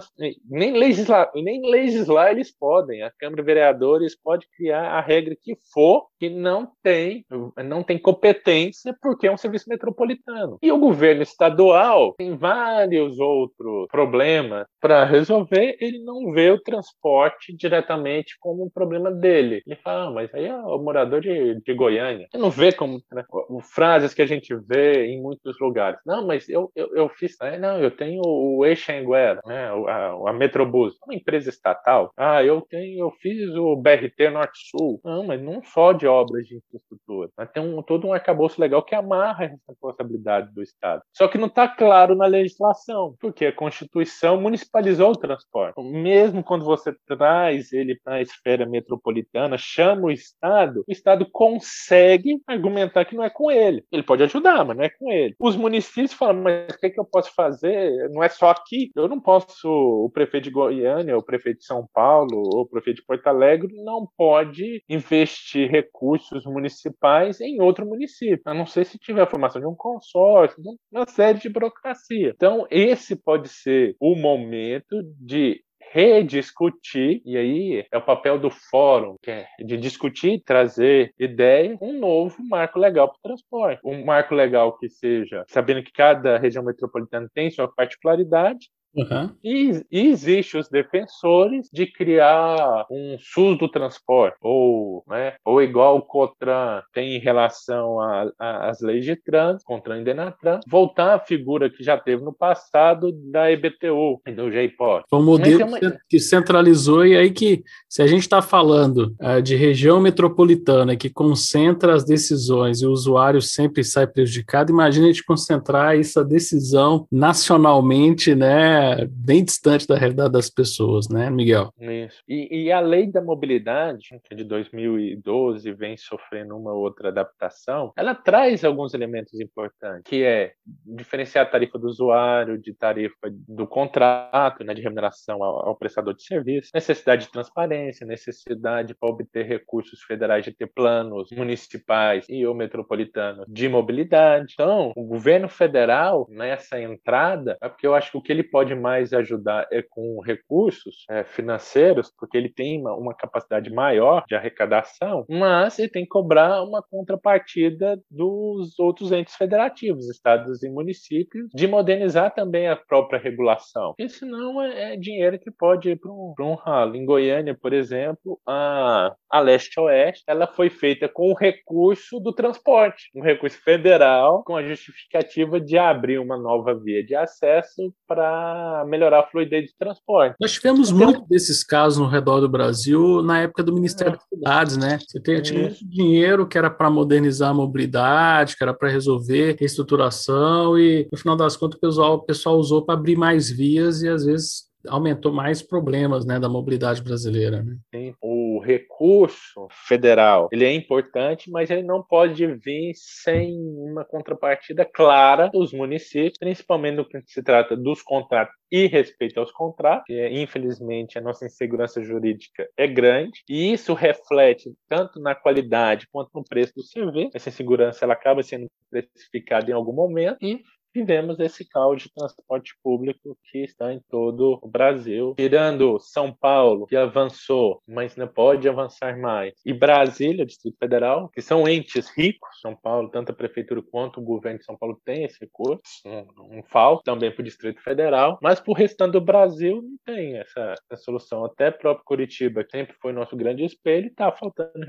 nem 0.49 0.77
legislar, 0.77 1.29
nem 1.35 1.61
legislar 1.69 2.31
eles 2.31 2.55
podem. 2.55 3.03
A 3.03 3.11
Câmara 3.11 3.41
de 3.41 3.45
Vereadores 3.45 4.15
pode 4.19 4.47
criar 4.55 4.93
a 4.93 5.01
regra 5.01 5.35
que 5.41 5.55
for, 5.73 6.07
que 6.19 6.29
não 6.29 6.69
tem, 6.81 7.25
não 7.65 7.83
tem 7.83 7.97
competência, 7.97 8.95
porque 9.01 9.27
é 9.27 9.31
um 9.31 9.37
serviço 9.37 9.69
metropolitano. 9.69 10.57
E 10.61 10.71
o 10.71 10.77
governo 10.77 11.23
estadual 11.23 12.13
tem 12.17 12.35
vários 12.37 13.19
outros 13.19 13.87
problemas 13.91 14.65
para 14.79 15.03
resolver, 15.03 15.77
ele 15.79 16.03
não 16.03 16.31
vê 16.31 16.51
o 16.51 16.61
transporte 16.61 17.55
diretamente 17.55 18.37
como 18.39 18.65
um 18.65 18.69
problema 18.69 19.11
dele. 19.11 19.61
Ele 19.65 19.75
fala, 19.77 20.07
ah, 20.07 20.11
mas 20.11 20.33
aí 20.33 20.45
é 20.45 20.55
o 20.55 20.77
morador 20.79 21.21
de, 21.21 21.59
de 21.61 21.73
Goiânia 21.73 22.12
você 22.29 22.37
não 22.37 22.49
vê 22.49 22.71
como 22.71 23.01
né, 23.11 23.23
frases 23.61 24.13
que 24.13 24.21
a 24.21 24.25
gente 24.25 24.55
vê 24.55 25.05
em 25.07 25.21
muitos 25.21 25.59
lugares. 25.59 25.99
Não, 26.05 26.25
mas 26.25 26.47
eu, 26.49 26.71
eu, 26.75 26.95
eu 26.95 27.09
fiz. 27.09 27.39
É, 27.41 27.57
não, 27.57 27.79
eu 27.79 27.91
tenho 27.91 28.21
o 28.25 28.65
Eixanguera, 28.65 29.41
né, 29.45 29.67
a, 29.87 30.29
a 30.29 30.33
Metrobus, 30.33 30.95
uma 31.05 31.15
empresa 31.15 31.49
estatal. 31.49 32.11
Ah, 32.17 32.43
eu 32.43 32.61
tenho, 32.61 32.99
eu 32.99 33.11
fiz 33.21 33.49
o 33.55 33.75
BRT 33.75 34.29
Norte-Sul. 34.31 34.99
Não, 35.03 35.25
mas 35.25 35.41
não 35.41 35.63
só 35.63 35.91
de 35.93 36.07
obras 36.07 36.45
de 36.45 36.57
infraestrutura. 36.57 37.29
Mas 37.37 37.51
tem 37.51 37.63
um, 37.63 37.81
todo 37.81 38.07
um 38.07 38.13
arcabouço 38.13 38.59
legal 38.59 38.83
que 38.83 38.95
amarra 38.95 39.45
essa 39.45 39.57
responsabilidade 39.67 40.53
do 40.53 40.61
Estado. 40.61 41.01
Só 41.13 41.27
que 41.27 41.37
não 41.37 41.47
está 41.47 41.67
claro 41.67 42.15
na 42.15 42.25
legislação, 42.25 43.15
porque 43.19 43.45
a 43.45 43.53
Constituição 43.53 44.39
municipalizou 44.39 45.11
o 45.11 45.17
transporte. 45.17 45.81
Mesmo 45.81 46.43
quando 46.43 46.65
você 46.65 46.95
traz 47.07 47.71
ele 47.71 47.99
para 48.03 48.15
a 48.15 48.21
esfera 48.21 48.65
metropolitana, 48.65 49.57
chama 49.57 50.07
o 50.07 50.11
Estado, 50.11 50.83
o 50.87 50.91
Estado 50.91 51.27
consegue 51.31 52.02
consegue 52.03 52.41
argumentar 52.47 53.05
que 53.05 53.15
não 53.15 53.23
é 53.23 53.29
com 53.29 53.49
ele. 53.49 53.83
Ele 53.91 54.03
pode 54.03 54.23
ajudar, 54.23 54.63
mas 54.65 54.75
não 54.75 54.83
é 54.83 54.89
com 54.89 55.11
ele. 55.11 55.35
Os 55.39 55.55
municípios 55.55 56.13
falam, 56.13 56.43
mas 56.43 56.75
o 56.75 56.79
que, 56.79 56.87
é 56.87 56.89
que 56.89 56.99
eu 56.99 57.05
posso 57.05 57.33
fazer? 57.33 58.09
Não 58.09 58.23
é 58.23 58.29
só 58.29 58.49
aqui. 58.49 58.91
Eu 58.95 59.07
não 59.07 59.19
posso, 59.19 59.67
o 59.67 60.09
prefeito 60.09 60.45
de 60.45 60.51
Goiânia, 60.51 61.17
o 61.17 61.23
prefeito 61.23 61.59
de 61.59 61.65
São 61.65 61.87
Paulo, 61.93 62.61
o 62.61 62.65
prefeito 62.65 62.97
de 62.97 63.05
Porto 63.05 63.27
Alegre 63.27 63.73
não 63.83 64.07
pode 64.17 64.83
investir 64.89 65.69
recursos 65.69 66.45
municipais 66.45 67.39
em 67.39 67.61
outro 67.61 67.85
município, 67.85 68.41
a 68.45 68.53
não 68.53 68.65
ser 68.65 68.85
se 68.85 68.97
tiver 68.97 69.21
a 69.21 69.29
formação 69.29 69.61
de 69.61 69.67
um 69.67 69.75
consórcio, 69.75 70.61
uma 70.91 71.07
série 71.07 71.39
de 71.39 71.49
burocracia. 71.49 72.33
Então, 72.35 72.67
esse 72.69 73.15
pode 73.15 73.49
ser 73.49 73.95
o 73.99 74.15
momento 74.15 75.01
de 75.19 75.62
rediscutir, 75.91 77.21
e 77.25 77.37
aí 77.37 77.85
é 77.91 77.97
o 77.97 78.01
papel 78.01 78.39
do 78.39 78.49
fórum, 78.49 79.15
que 79.21 79.31
é 79.31 79.47
de 79.59 79.77
discutir, 79.77 80.41
trazer 80.45 81.13
ideias, 81.19 81.77
um 81.81 81.99
novo 81.99 82.43
marco 82.43 82.79
legal 82.79 83.07
para 83.07 83.17
o 83.17 83.21
transporte. 83.21 83.81
Um 83.83 84.03
marco 84.05 84.33
legal 84.33 84.77
que 84.77 84.89
seja, 84.89 85.43
sabendo 85.47 85.83
que 85.83 85.91
cada 85.91 86.37
região 86.37 86.63
metropolitana 86.63 87.29
tem 87.33 87.49
sua 87.49 87.67
particularidade, 87.67 88.69
Uhum. 88.95 89.29
E, 89.43 89.81
e 89.91 90.07
existe 90.07 90.57
os 90.57 90.69
defensores 90.69 91.67
de 91.71 91.87
criar 91.87 92.85
um 92.89 93.17
SUS 93.19 93.57
do 93.57 93.67
transporte, 93.67 94.37
ou, 94.41 95.03
né, 95.07 95.33
ou 95.43 95.61
igual 95.61 95.97
o 95.97 96.01
COTRAN 96.01 96.83
tem 96.93 97.15
em 97.15 97.19
relação 97.19 97.97
às 98.39 98.81
leis 98.81 99.03
de 99.05 99.15
trânsito, 99.15 99.65
CONTRAN 99.65 100.01
e 100.01 100.03
DENATRAN, 100.03 100.59
voltar 100.67 101.15
à 101.15 101.19
figura 101.19 101.69
que 101.69 101.83
já 101.83 101.97
teve 101.97 102.23
no 102.23 102.33
passado 102.33 103.11
da 103.31 103.51
EBTU 103.51 104.21
e 104.27 104.31
do 104.31 104.49
JPOT. 104.49 105.05
Foi 105.09 105.19
um 105.19 105.25
modelo 105.25 105.61
é 105.61 105.65
uma... 105.65 105.79
que 106.07 106.19
centralizou, 106.19 107.05
e 107.05 107.17
aí 107.17 107.31
que, 107.31 107.63
se 107.89 108.01
a 108.01 108.07
gente 108.07 108.21
está 108.21 108.41
falando 108.41 109.15
uh, 109.21 109.41
de 109.41 109.55
região 109.55 109.99
metropolitana 109.99 110.95
que 110.95 111.09
concentra 111.09 111.95
as 111.95 112.03
decisões 112.03 112.81
e 112.81 112.85
o 112.85 112.91
usuário 112.91 113.41
sempre 113.41 113.83
sai 113.83 114.05
prejudicado, 114.05 114.71
imagina 114.71 115.07
a 115.07 115.11
gente 115.11 115.25
concentrar 115.25 115.97
essa 115.97 116.23
decisão 116.23 117.07
nacionalmente, 117.11 118.35
né? 118.35 118.82
Bem 119.09 119.43
distante 119.43 119.87
da 119.87 119.95
realidade 119.95 120.33
das 120.33 120.49
pessoas, 120.49 121.09
né, 121.09 121.29
Miguel? 121.29 121.71
Isso. 121.79 122.21
E, 122.27 122.65
e, 122.65 122.71
a 122.71 122.79
lei 122.79 123.11
da 123.11 123.21
mobilidade, 123.21 124.19
que 124.23 124.33
é 124.33 124.35
de 124.35 124.43
2012 124.43 125.71
vem 125.73 125.97
sofrendo 125.97 126.55
uma 126.55 126.73
outra 126.73 127.09
adaptação, 127.09 127.91
ela 127.95 128.15
traz 128.15 128.63
alguns 128.63 128.93
elementos 128.93 129.39
importantes, 129.39 130.03
que 130.05 130.23
é 130.23 130.53
diferenciar 130.85 131.45
a 131.45 131.49
tarifa 131.49 131.77
do 131.77 131.87
usuário 131.87 132.57
de 132.57 132.73
tarifa 132.73 133.29
do 133.47 133.67
contrato, 133.67 134.63
né, 134.63 134.73
de 134.73 134.81
remuneração 134.81 135.43
ao, 135.43 135.69
ao 135.69 135.75
prestador 135.75 136.13
de 136.13 136.23
serviço, 136.23 136.71
necessidade 136.73 137.25
de 137.25 137.31
transparência, 137.31 138.05
necessidade 138.05 138.95
para 138.95 139.09
obter 139.09 139.45
recursos 139.45 140.01
federais 140.03 140.43
de 140.43 140.51
ter 140.51 140.67
planos 140.67 141.29
municipais 141.31 142.25
e 142.29 142.45
ou 142.45 142.55
metropolitanos 142.55 143.45
de 143.47 143.67
mobilidade. 143.69 144.53
Então, 144.53 144.91
o 144.95 145.03
governo 145.03 145.49
federal 145.49 146.27
nessa 146.29 146.79
entrada, 146.79 147.57
é 147.61 147.69
porque 147.69 147.85
eu 147.85 147.95
acho 147.95 148.11
que 148.11 148.17
o 148.17 148.21
que 148.21 148.31
ele 148.31 148.43
pode 148.43 148.72
pode 148.73 148.79
mais 148.79 149.13
ajudar 149.13 149.67
é 149.71 149.81
com 149.81 150.19
recursos 150.21 151.05
é, 151.09 151.23
financeiros, 151.23 152.11
porque 152.17 152.37
ele 152.37 152.49
tem 152.49 152.79
uma, 152.79 152.95
uma, 152.95 153.13
capacidade 153.13 153.71
maior 153.71 154.25
de 154.27 154.35
arrecadação, 154.35 155.25
mas 155.29 155.77
ele 155.79 155.89
tem 155.89 156.03
que 156.03 156.09
cobrar 156.09 156.63
uma 156.63 156.81
contrapartida 156.81 157.99
dos 158.09 158.77
outros 158.79 159.11
entes 159.11 159.35
federativos, 159.35 160.09
estados 160.09 160.63
e 160.63 160.69
municípios, 160.69 161.47
de 161.53 161.67
modernizar 161.67 162.33
também 162.33 162.67
a 162.67 162.75
própria 162.75 163.19
regulação. 163.19 163.93
Porque 163.95 164.09
senão 164.09 164.61
é, 164.61 164.93
é 164.93 164.97
dinheiro 164.97 165.39
que 165.39 165.51
pode 165.51 165.89
ir 165.89 165.99
para 165.99 166.11
um, 166.11 166.55
ralo. 166.55 166.95
Em 166.95 167.05
Goiânia, 167.05 167.57
por 167.59 167.73
exemplo, 167.73 168.39
a, 168.47 169.13
a 169.29 169.39
leste-oeste, 169.39 170.23
ela 170.27 170.47
foi 170.47 170.69
feita 170.69 171.07
com 171.07 171.31
o 171.31 171.35
recurso 171.35 172.19
do 172.19 172.33
transporte, 172.33 173.09
um 173.15 173.21
recurso 173.21 173.61
federal, 173.61 174.43
com 174.43 174.55
a 174.55 174.63
justificativa 174.63 175.59
de 175.59 175.77
abrir 175.77 176.19
uma 176.19 176.37
nova 176.37 176.73
via 176.73 177.03
de 177.03 177.15
acesso 177.15 177.93
para 178.07 178.62
para 178.63 178.85
melhorar 178.85 179.19
a 179.19 179.27
fluidez 179.27 179.65
de 179.65 179.77
transporte. 179.77 180.35
Nós 180.39 180.53
tivemos 180.53 180.89
então, 180.89 181.05
muito 181.05 181.27
desses 181.27 181.63
casos 181.63 181.99
no 181.99 182.07
redor 182.07 182.39
do 182.39 182.49
Brasil 182.49 183.21
na 183.21 183.41
época 183.41 183.61
do 183.63 183.73
Ministério 183.73 184.13
é. 184.13 184.15
das 184.15 184.25
Cidades, 184.27 184.77
né? 184.77 184.99
Você 184.99 185.19
tinha, 185.19 185.41
tinha 185.41 185.61
muito 185.61 185.89
dinheiro 185.89 186.47
que 186.47 186.57
era 186.57 186.69
para 186.69 186.89
modernizar 186.89 187.49
a 187.49 187.53
mobilidade, 187.53 188.55
que 188.55 188.63
era 188.63 188.73
para 188.73 188.89
resolver 188.89 189.57
reestruturação, 189.59 190.77
e 190.79 191.07
no 191.11 191.17
final 191.17 191.35
das 191.35 191.57
contas 191.57 191.77
o 191.77 191.81
pessoal, 191.81 192.13
o 192.15 192.23
pessoal 192.23 192.57
usou 192.57 192.85
para 192.85 192.95
abrir 192.95 193.17
mais 193.17 193.49
vias 193.49 194.01
e 194.01 194.07
às 194.07 194.25
vezes 194.25 194.72
aumentou 194.87 195.31
mais 195.31 195.61
problemas 195.61 196.25
né, 196.25 196.39
da 196.39 196.49
mobilidade 196.49 197.01
brasileira. 197.01 197.63
Né? 197.63 197.77
Sim, 197.93 198.15
o 198.21 198.59
recurso 198.59 199.67
federal 199.87 200.49
ele 200.51 200.65
é 200.65 200.73
importante, 200.73 201.49
mas 201.49 201.69
ele 201.69 201.83
não 201.83 202.03
pode 202.03 202.45
vir 202.55 202.93
sem 202.95 203.53
uma 203.77 204.05
contrapartida 204.05 204.85
clara 204.85 205.49
dos 205.49 205.73
municípios, 205.73 206.37
principalmente 206.37 206.95
no 206.95 207.07
que 207.07 207.21
se 207.25 207.41
trata 207.41 207.75
dos 207.75 208.01
contratos 208.01 208.53
e 208.71 208.87
respeito 208.87 209.39
aos 209.39 209.51
contratos, 209.51 210.05
que 210.07 210.27
infelizmente 210.29 211.17
a 211.17 211.21
nossa 211.21 211.45
insegurança 211.45 212.01
jurídica 212.01 212.67
é 212.75 212.87
grande, 212.87 213.43
e 213.47 213.71
isso 213.71 213.93
reflete 213.93 214.73
tanto 214.89 215.19
na 215.19 215.35
qualidade 215.35 216.07
quanto 216.11 216.31
no 216.33 216.43
preço 216.43 216.73
do 216.75 216.83
serviço. 216.83 217.31
Essa 217.35 217.49
insegurança 217.49 218.03
ela 218.03 218.13
acaba 218.13 218.41
sendo 218.41 218.67
precificada 218.89 219.69
em 219.69 219.73
algum 219.73 219.93
momento 219.93 220.37
e 220.41 220.61
vivemos 220.93 221.39
esse 221.39 221.67
caos 221.67 222.03
de 222.03 222.13
transporte 222.13 222.75
público 222.83 223.37
que 223.51 223.59
está 223.59 223.93
em 223.93 223.99
todo 224.09 224.59
o 224.61 224.67
Brasil, 224.67 225.33
tirando 225.35 225.99
São 225.99 226.31
Paulo, 226.33 226.85
que 226.85 226.95
avançou, 226.95 227.81
mas 227.87 228.15
não 228.15 228.27
pode 228.27 228.67
avançar 228.69 229.17
mais, 229.17 229.53
e 229.65 229.73
Brasília, 229.73 230.45
Distrito 230.45 230.77
Federal, 230.77 231.29
que 231.29 231.41
são 231.41 231.67
entes 231.67 232.09
ricos, 232.09 232.61
São 232.61 232.75
Paulo, 232.75 233.09
tanto 233.09 233.31
a 233.31 233.35
prefeitura 233.35 233.81
quanto 233.81 234.19
o 234.19 234.23
governo 234.23 234.59
de 234.59 234.65
São 234.65 234.77
Paulo 234.77 234.99
tem 235.03 235.23
esse 235.23 235.39
recurso, 235.39 235.81
um, 236.05 236.57
um 236.57 236.63
também 237.03 237.31
para 237.31 237.41
o 237.41 237.45
Distrito 237.45 237.81
Federal, 237.81 238.37
mas 238.41 238.59
para 238.59 238.71
o 238.71 238.75
restante 238.75 239.13
do 239.13 239.21
Brasil 239.21 239.81
não 239.81 239.97
tem 240.05 240.37
essa, 240.37 240.75
essa 240.91 241.03
solução. 241.03 241.45
Até 241.45 241.71
próprio 241.71 242.05
Curitiba, 242.05 242.63
que 242.63 242.71
sempre 242.71 242.95
foi 243.01 243.13
nosso 243.13 243.35
grande 243.35 243.63
espelho, 243.63 244.07
está 244.07 244.31
faltando 244.31 244.85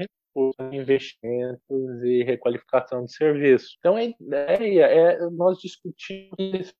investimentos 0.72 2.02
e 2.02 2.22
requalificação 2.24 3.04
de 3.04 3.12
serviço. 3.14 3.76
Então, 3.78 3.96
a 3.96 4.04
ideia 4.04 4.84
é 4.84 5.30
nós 5.30 5.58
discutirmos 5.58 6.74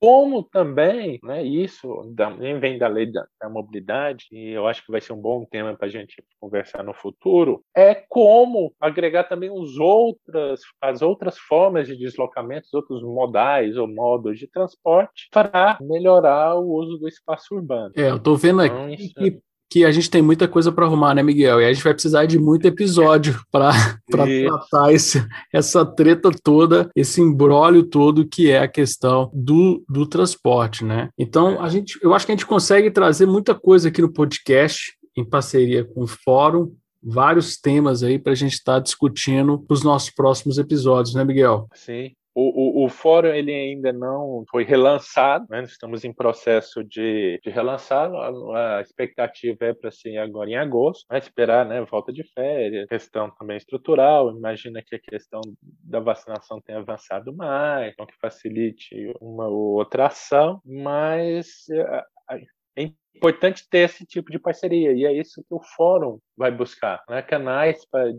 como 0.00 0.42
também, 0.42 1.18
né, 1.22 1.42
isso 1.42 1.88
também 2.16 2.58
vem 2.58 2.78
da 2.78 2.88
lei 2.88 3.10
da, 3.10 3.26
da, 3.40 3.48
mobilidade, 3.48 4.26
e 4.30 4.50
eu 4.50 4.66
acho 4.66 4.84
que 4.84 4.92
vai 4.92 5.00
ser 5.00 5.12
um 5.12 5.20
bom 5.20 5.44
tema 5.44 5.76
para 5.76 5.86
a 5.86 5.90
gente 5.90 6.22
conversar 6.40 6.82
no 6.82 6.94
futuro, 6.94 7.62
é 7.74 7.94
como 7.94 8.74
agregar 8.80 9.24
também 9.24 9.50
os 9.50 9.78
outras, 9.78 10.60
as 10.80 11.02
outras 11.02 11.38
formas 11.38 11.86
de 11.86 11.96
deslocamento, 11.96 12.66
os 12.66 12.74
outros 12.74 13.02
modais 13.02 13.76
ou 13.76 13.88
modos 13.88 14.38
de 14.38 14.48
transporte 14.48 15.28
para 15.30 15.78
melhorar 15.80 16.56
o 16.56 16.72
uso 16.72 16.98
do 16.98 17.08
espaço 17.08 17.54
urbano. 17.54 17.92
É, 17.96 18.10
eu 18.10 18.16
estou 18.16 18.36
vendo 18.36 18.64
então, 18.64 18.84
aqui 18.84 19.04
então, 19.06 19.24
que 19.24 19.40
que 19.70 19.84
a 19.84 19.90
gente 19.90 20.10
tem 20.10 20.22
muita 20.22 20.46
coisa 20.46 20.70
para 20.70 20.86
arrumar, 20.86 21.14
né, 21.14 21.22
Miguel? 21.22 21.60
E 21.60 21.64
a 21.64 21.72
gente 21.72 21.82
vai 21.82 21.92
precisar 21.92 22.26
de 22.26 22.38
muito 22.38 22.66
episódio 22.66 23.40
para 23.50 23.72
tratar 24.10 24.92
esse, 24.92 25.26
essa 25.52 25.84
treta 25.84 26.30
toda, 26.42 26.90
esse 26.94 27.20
embrólio 27.20 27.82
todo 27.82 28.26
que 28.26 28.50
é 28.50 28.60
a 28.60 28.68
questão 28.68 29.30
do, 29.32 29.84
do 29.88 30.06
transporte, 30.06 30.84
né? 30.84 31.08
Então, 31.18 31.60
a 31.60 31.68
gente, 31.68 31.98
eu 32.02 32.14
acho 32.14 32.26
que 32.26 32.32
a 32.32 32.34
gente 32.34 32.46
consegue 32.46 32.90
trazer 32.90 33.26
muita 33.26 33.54
coisa 33.54 33.88
aqui 33.88 34.00
no 34.00 34.12
podcast, 34.12 34.96
em 35.16 35.24
parceria 35.24 35.84
com 35.84 36.02
o 36.02 36.06
Fórum, 36.06 36.72
vários 37.02 37.56
temas 37.56 38.02
aí 38.02 38.18
para 38.18 38.32
a 38.32 38.36
gente 38.36 38.54
estar 38.54 38.74
tá 38.74 38.80
discutindo 38.80 39.58
para 39.58 39.74
os 39.74 39.82
nossos 39.82 40.10
próximos 40.10 40.58
episódios, 40.58 41.14
né, 41.14 41.24
Miguel? 41.24 41.68
Sim. 41.74 42.12
O, 42.38 42.82
o, 42.82 42.84
o, 42.84 42.88
fórum 42.90 43.30
ele 43.30 43.50
ainda 43.50 43.94
não 43.94 44.44
foi 44.50 44.62
relançado, 44.62 45.46
né? 45.48 45.62
estamos 45.62 46.04
em 46.04 46.12
processo 46.12 46.84
de, 46.84 47.40
de 47.42 47.48
relançar. 47.48 48.12
A, 48.14 48.76
a 48.76 48.80
expectativa 48.82 49.64
é 49.64 49.72
para 49.72 49.90
ser 49.90 50.18
agora 50.18 50.50
em 50.50 50.56
agosto, 50.56 51.06
vai 51.08 51.18
esperar 51.18 51.64
né, 51.64 51.80
volta 51.86 52.12
de 52.12 52.22
férias, 52.34 52.86
questão 52.88 53.30
também 53.30 53.56
estrutural. 53.56 54.36
Imagina 54.36 54.82
que 54.84 54.96
a 54.96 55.00
questão 55.00 55.40
da 55.82 55.98
vacinação 55.98 56.60
tenha 56.60 56.78
avançado 56.78 57.34
mais, 57.34 57.94
então 57.94 58.04
que 58.04 58.14
facilite 58.20 59.14
uma 59.18 59.48
ou 59.48 59.78
outra 59.78 60.08
ação, 60.08 60.60
mas 60.62 61.64
é 62.76 62.90
importante 63.16 63.66
ter 63.70 63.78
esse 63.78 64.04
tipo 64.04 64.30
de 64.30 64.38
parceria 64.38 64.92
e 64.92 65.06
é 65.06 65.12
isso 65.12 65.42
que 65.42 65.54
o 65.54 65.62
fórum 65.74 66.18
vai 66.36 66.50
buscar, 66.50 67.02
né? 67.08 67.22
canais 67.22 67.86
para 67.90 68.12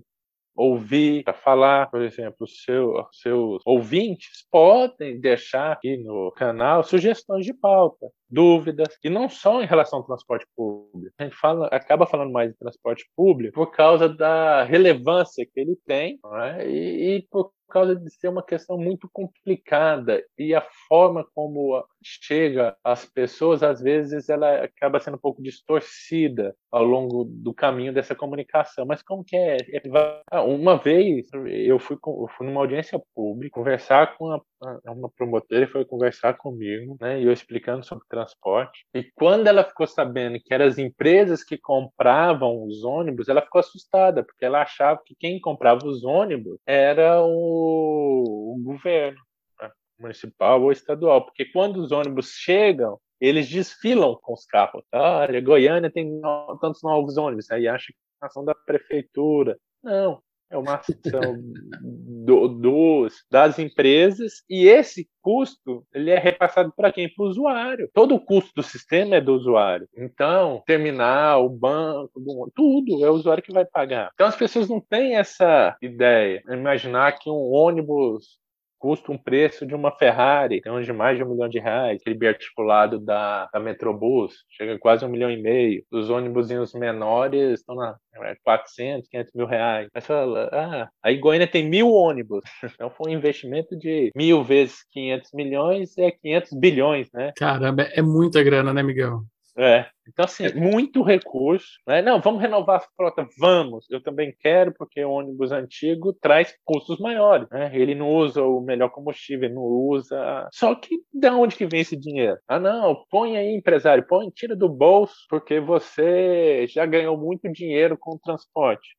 ouvir, 0.57 1.23
para 1.23 1.33
falar, 1.33 1.89
por 1.91 2.01
exemplo, 2.01 2.47
seu, 2.47 3.05
seus 3.11 3.61
ouvintes 3.65 4.45
podem 4.51 5.19
deixar 5.19 5.73
aqui 5.73 5.97
no 5.97 6.31
canal 6.31 6.83
sugestões 6.83 7.45
de 7.45 7.53
pauta, 7.53 8.07
dúvidas, 8.29 8.97
e 9.03 9.09
não 9.09 9.29
só 9.29 9.61
em 9.61 9.65
relação 9.65 9.99
ao 9.99 10.05
transporte 10.05 10.45
público. 10.55 11.13
A 11.17 11.23
gente 11.23 11.35
fala, 11.35 11.67
acaba 11.67 12.05
falando 12.05 12.31
mais 12.31 12.51
de 12.51 12.57
transporte 12.57 13.09
público 13.15 13.53
por 13.53 13.71
causa 13.71 14.09
da 14.09 14.63
relevância 14.63 15.45
que 15.45 15.59
ele 15.59 15.77
tem 15.85 16.19
é? 16.33 16.69
e, 16.69 17.17
e 17.17 17.27
por 17.29 17.51
causa 17.67 17.95
de 17.95 18.09
ser 18.09 18.29
uma 18.29 18.43
questão 18.43 18.77
muito 18.77 19.09
complicada 19.11 20.23
e 20.37 20.55
a 20.55 20.65
forma 20.87 21.25
como 21.35 21.83
chega 22.03 22.75
às 22.83 23.05
pessoas, 23.05 23.61
às 23.61 23.81
vezes, 23.81 24.29
ela 24.29 24.63
acaba 24.63 24.99
sendo 24.99 25.15
um 25.15 25.19
pouco 25.19 25.41
distorcida 25.41 26.55
ao 26.71 26.83
longo 26.83 27.25
do 27.25 27.53
caminho 27.53 27.93
dessa 27.93 28.15
comunicação. 28.15 28.85
Mas 28.85 29.01
como 29.01 29.23
que 29.23 29.35
é? 29.35 29.57
é 29.73 30.39
uma 30.39 30.77
vez 30.77 31.27
eu 31.33 31.79
fui, 31.79 31.97
eu 32.05 32.27
fui 32.37 32.47
numa 32.47 32.61
audiência 32.61 32.99
pública 33.13 33.59
conversar 33.59 34.17
com 34.17 34.31
a, 34.31 34.41
uma 34.85 35.09
promotora 35.09 35.63
e 35.63 35.67
foi 35.67 35.85
conversar 35.85 36.35
comigo, 36.35 36.97
né? 36.99 37.21
E 37.21 37.25
eu 37.25 37.31
explicando 37.31 37.83
sobre 37.83 38.05
transporte. 38.17 38.85
E 38.93 39.03
quando 39.15 39.47
ela 39.47 39.63
ficou 39.63 39.85
sabendo 39.85 40.39
que 40.39 40.53
eram 40.53 40.65
as 40.65 40.77
empresas 40.77 41.43
que 41.43 41.57
compravam 41.57 42.63
os 42.63 42.83
ônibus, 42.83 43.29
ela 43.29 43.41
ficou 43.41 43.59
assustada, 43.59 44.23
porque 44.23 44.43
ela 44.43 44.61
achava 44.61 45.01
que 45.05 45.15
quem 45.15 45.39
comprava 45.39 45.85
os 45.85 46.03
ônibus 46.03 46.57
era 46.65 47.21
o, 47.21 48.55
o 48.55 48.63
governo 48.63 49.19
né? 49.61 49.69
municipal 49.99 50.61
ou 50.61 50.71
estadual, 50.71 51.25
porque 51.25 51.45
quando 51.45 51.77
os 51.77 51.91
ônibus 51.91 52.31
chegam, 52.31 52.99
eles 53.19 53.49
desfilam 53.49 54.15
com 54.21 54.33
os 54.33 54.45
carros. 54.45 54.83
Olha, 54.91 55.41
Goiânia 55.41 55.91
tem 55.91 56.19
tantos 56.61 56.81
novos 56.83 57.17
ônibus, 57.17 57.49
aí 57.51 57.67
acha 57.67 57.87
que 57.87 57.97
é 58.23 58.25
ação 58.25 58.43
da 58.43 58.53
prefeitura. 58.53 59.57
Não, 59.83 60.21
é 60.49 60.57
uma 60.57 60.75
ação 60.75 61.43
do, 61.81 62.47
dos, 62.47 63.25
das 63.29 63.59
empresas 63.59 64.43
e 64.49 64.67
esse 64.67 65.09
custo 65.21 65.85
ele 65.93 66.09
é 66.09 66.17
repassado 66.17 66.71
para 66.75 66.91
quem? 66.91 67.13
Para 67.13 67.25
o 67.25 67.27
usuário. 67.27 67.89
Todo 67.93 68.15
o 68.15 68.19
custo 68.19 68.51
do 68.55 68.63
sistema 68.63 69.15
é 69.15 69.21
do 69.21 69.33
usuário. 69.33 69.87
Então, 69.97 70.63
terminal, 70.65 71.49
banco, 71.49 72.51
tudo 72.55 73.05
é 73.05 73.09
o 73.09 73.13
usuário 73.13 73.43
que 73.43 73.53
vai 73.53 73.65
pagar. 73.65 74.11
Então, 74.13 74.27
as 74.27 74.35
pessoas 74.35 74.69
não 74.69 74.79
têm 74.79 75.17
essa 75.17 75.75
ideia. 75.81 76.41
Imaginar 76.49 77.19
que 77.19 77.29
um 77.29 77.51
ônibus 77.51 78.37
custa 78.77 79.11
um 79.11 79.17
preço 79.17 79.65
de 79.65 79.75
uma 79.75 79.91
Ferrari, 79.91 80.61
tem 80.61 80.81
de 80.81 80.93
mais 80.93 81.17
de 81.17 81.23
um 81.23 81.29
milhão 81.29 81.49
de 81.49 81.59
reais, 81.59 81.99
aquele 81.99 82.17
biarticulado 82.17 82.99
da, 82.99 83.47
da 83.51 83.59
Metrobus, 83.59 84.45
chega 84.49 84.75
a 84.75 84.79
quase 84.79 85.05
um 85.05 85.09
milhão 85.09 85.31
e 85.31 85.41
meio. 85.41 85.83
Os 85.91 86.09
ônibus 86.09 86.49
menores 86.73 87.59
estão 87.59 87.75
na 87.75 87.95
400, 88.43 89.07
é, 89.07 89.09
500 89.11 89.33
mil 89.33 89.45
reais. 89.45 89.89
Mas 89.93 90.05
fala, 90.05 90.49
ah, 90.51 90.89
aí 91.03 91.17
Goiânia 91.17 91.47
tem 91.47 91.67
mil 91.67 91.91
ônibus. 91.91 92.43
Então 92.77 92.91
foi 92.91 93.11
um 93.11 93.15
investimento 93.15 93.75
de 93.75 94.11
mil 94.15 94.43
vezes 94.43 94.85
500 94.91 95.31
milhões, 95.33 95.97
é 95.97 96.11
500 96.11 96.51
bilhões, 96.59 97.07
né? 97.11 97.31
Caramba, 97.35 97.83
é 97.83 98.01
muita 98.03 98.43
grana, 98.43 98.71
né, 98.71 98.83
Miguel? 98.83 99.23
É. 99.57 99.87
Então, 100.07 100.23
assim, 100.25 100.45
é. 100.45 100.53
muito 100.53 101.01
recurso. 101.01 101.67
Né? 101.87 102.01
Não, 102.01 102.21
vamos 102.21 102.41
renovar 102.41 102.77
a 102.77 102.87
frota? 102.95 103.27
Vamos. 103.39 103.85
Eu 103.89 104.01
também 104.01 104.33
quero, 104.39 104.71
porque 104.73 105.03
o 105.03 105.11
ônibus 105.11 105.51
antigo 105.51 106.13
traz 106.13 106.55
custos 106.63 106.99
maiores. 106.99 107.49
Né? 107.49 107.71
Ele 107.73 107.95
não 107.95 108.09
usa 108.09 108.43
o 108.43 108.61
melhor 108.61 108.89
combustível, 108.89 109.49
não 109.49 109.63
usa. 109.63 110.47
Só 110.53 110.75
que 110.75 110.99
de 111.11 111.29
onde 111.29 111.55
que 111.55 111.65
vem 111.65 111.81
esse 111.81 111.97
dinheiro? 111.97 112.37
Ah, 112.47 112.59
não, 112.59 113.03
põe 113.09 113.35
aí, 113.35 113.55
empresário, 113.55 114.05
põe, 114.07 114.29
tira 114.29 114.55
do 114.55 114.69
bolso, 114.69 115.15
porque 115.29 115.59
você 115.59 116.67
já 116.67 116.85
ganhou 116.85 117.17
muito 117.17 117.51
dinheiro 117.51 117.97
com 117.99 118.11
o 118.11 118.19
transporte. 118.19 118.95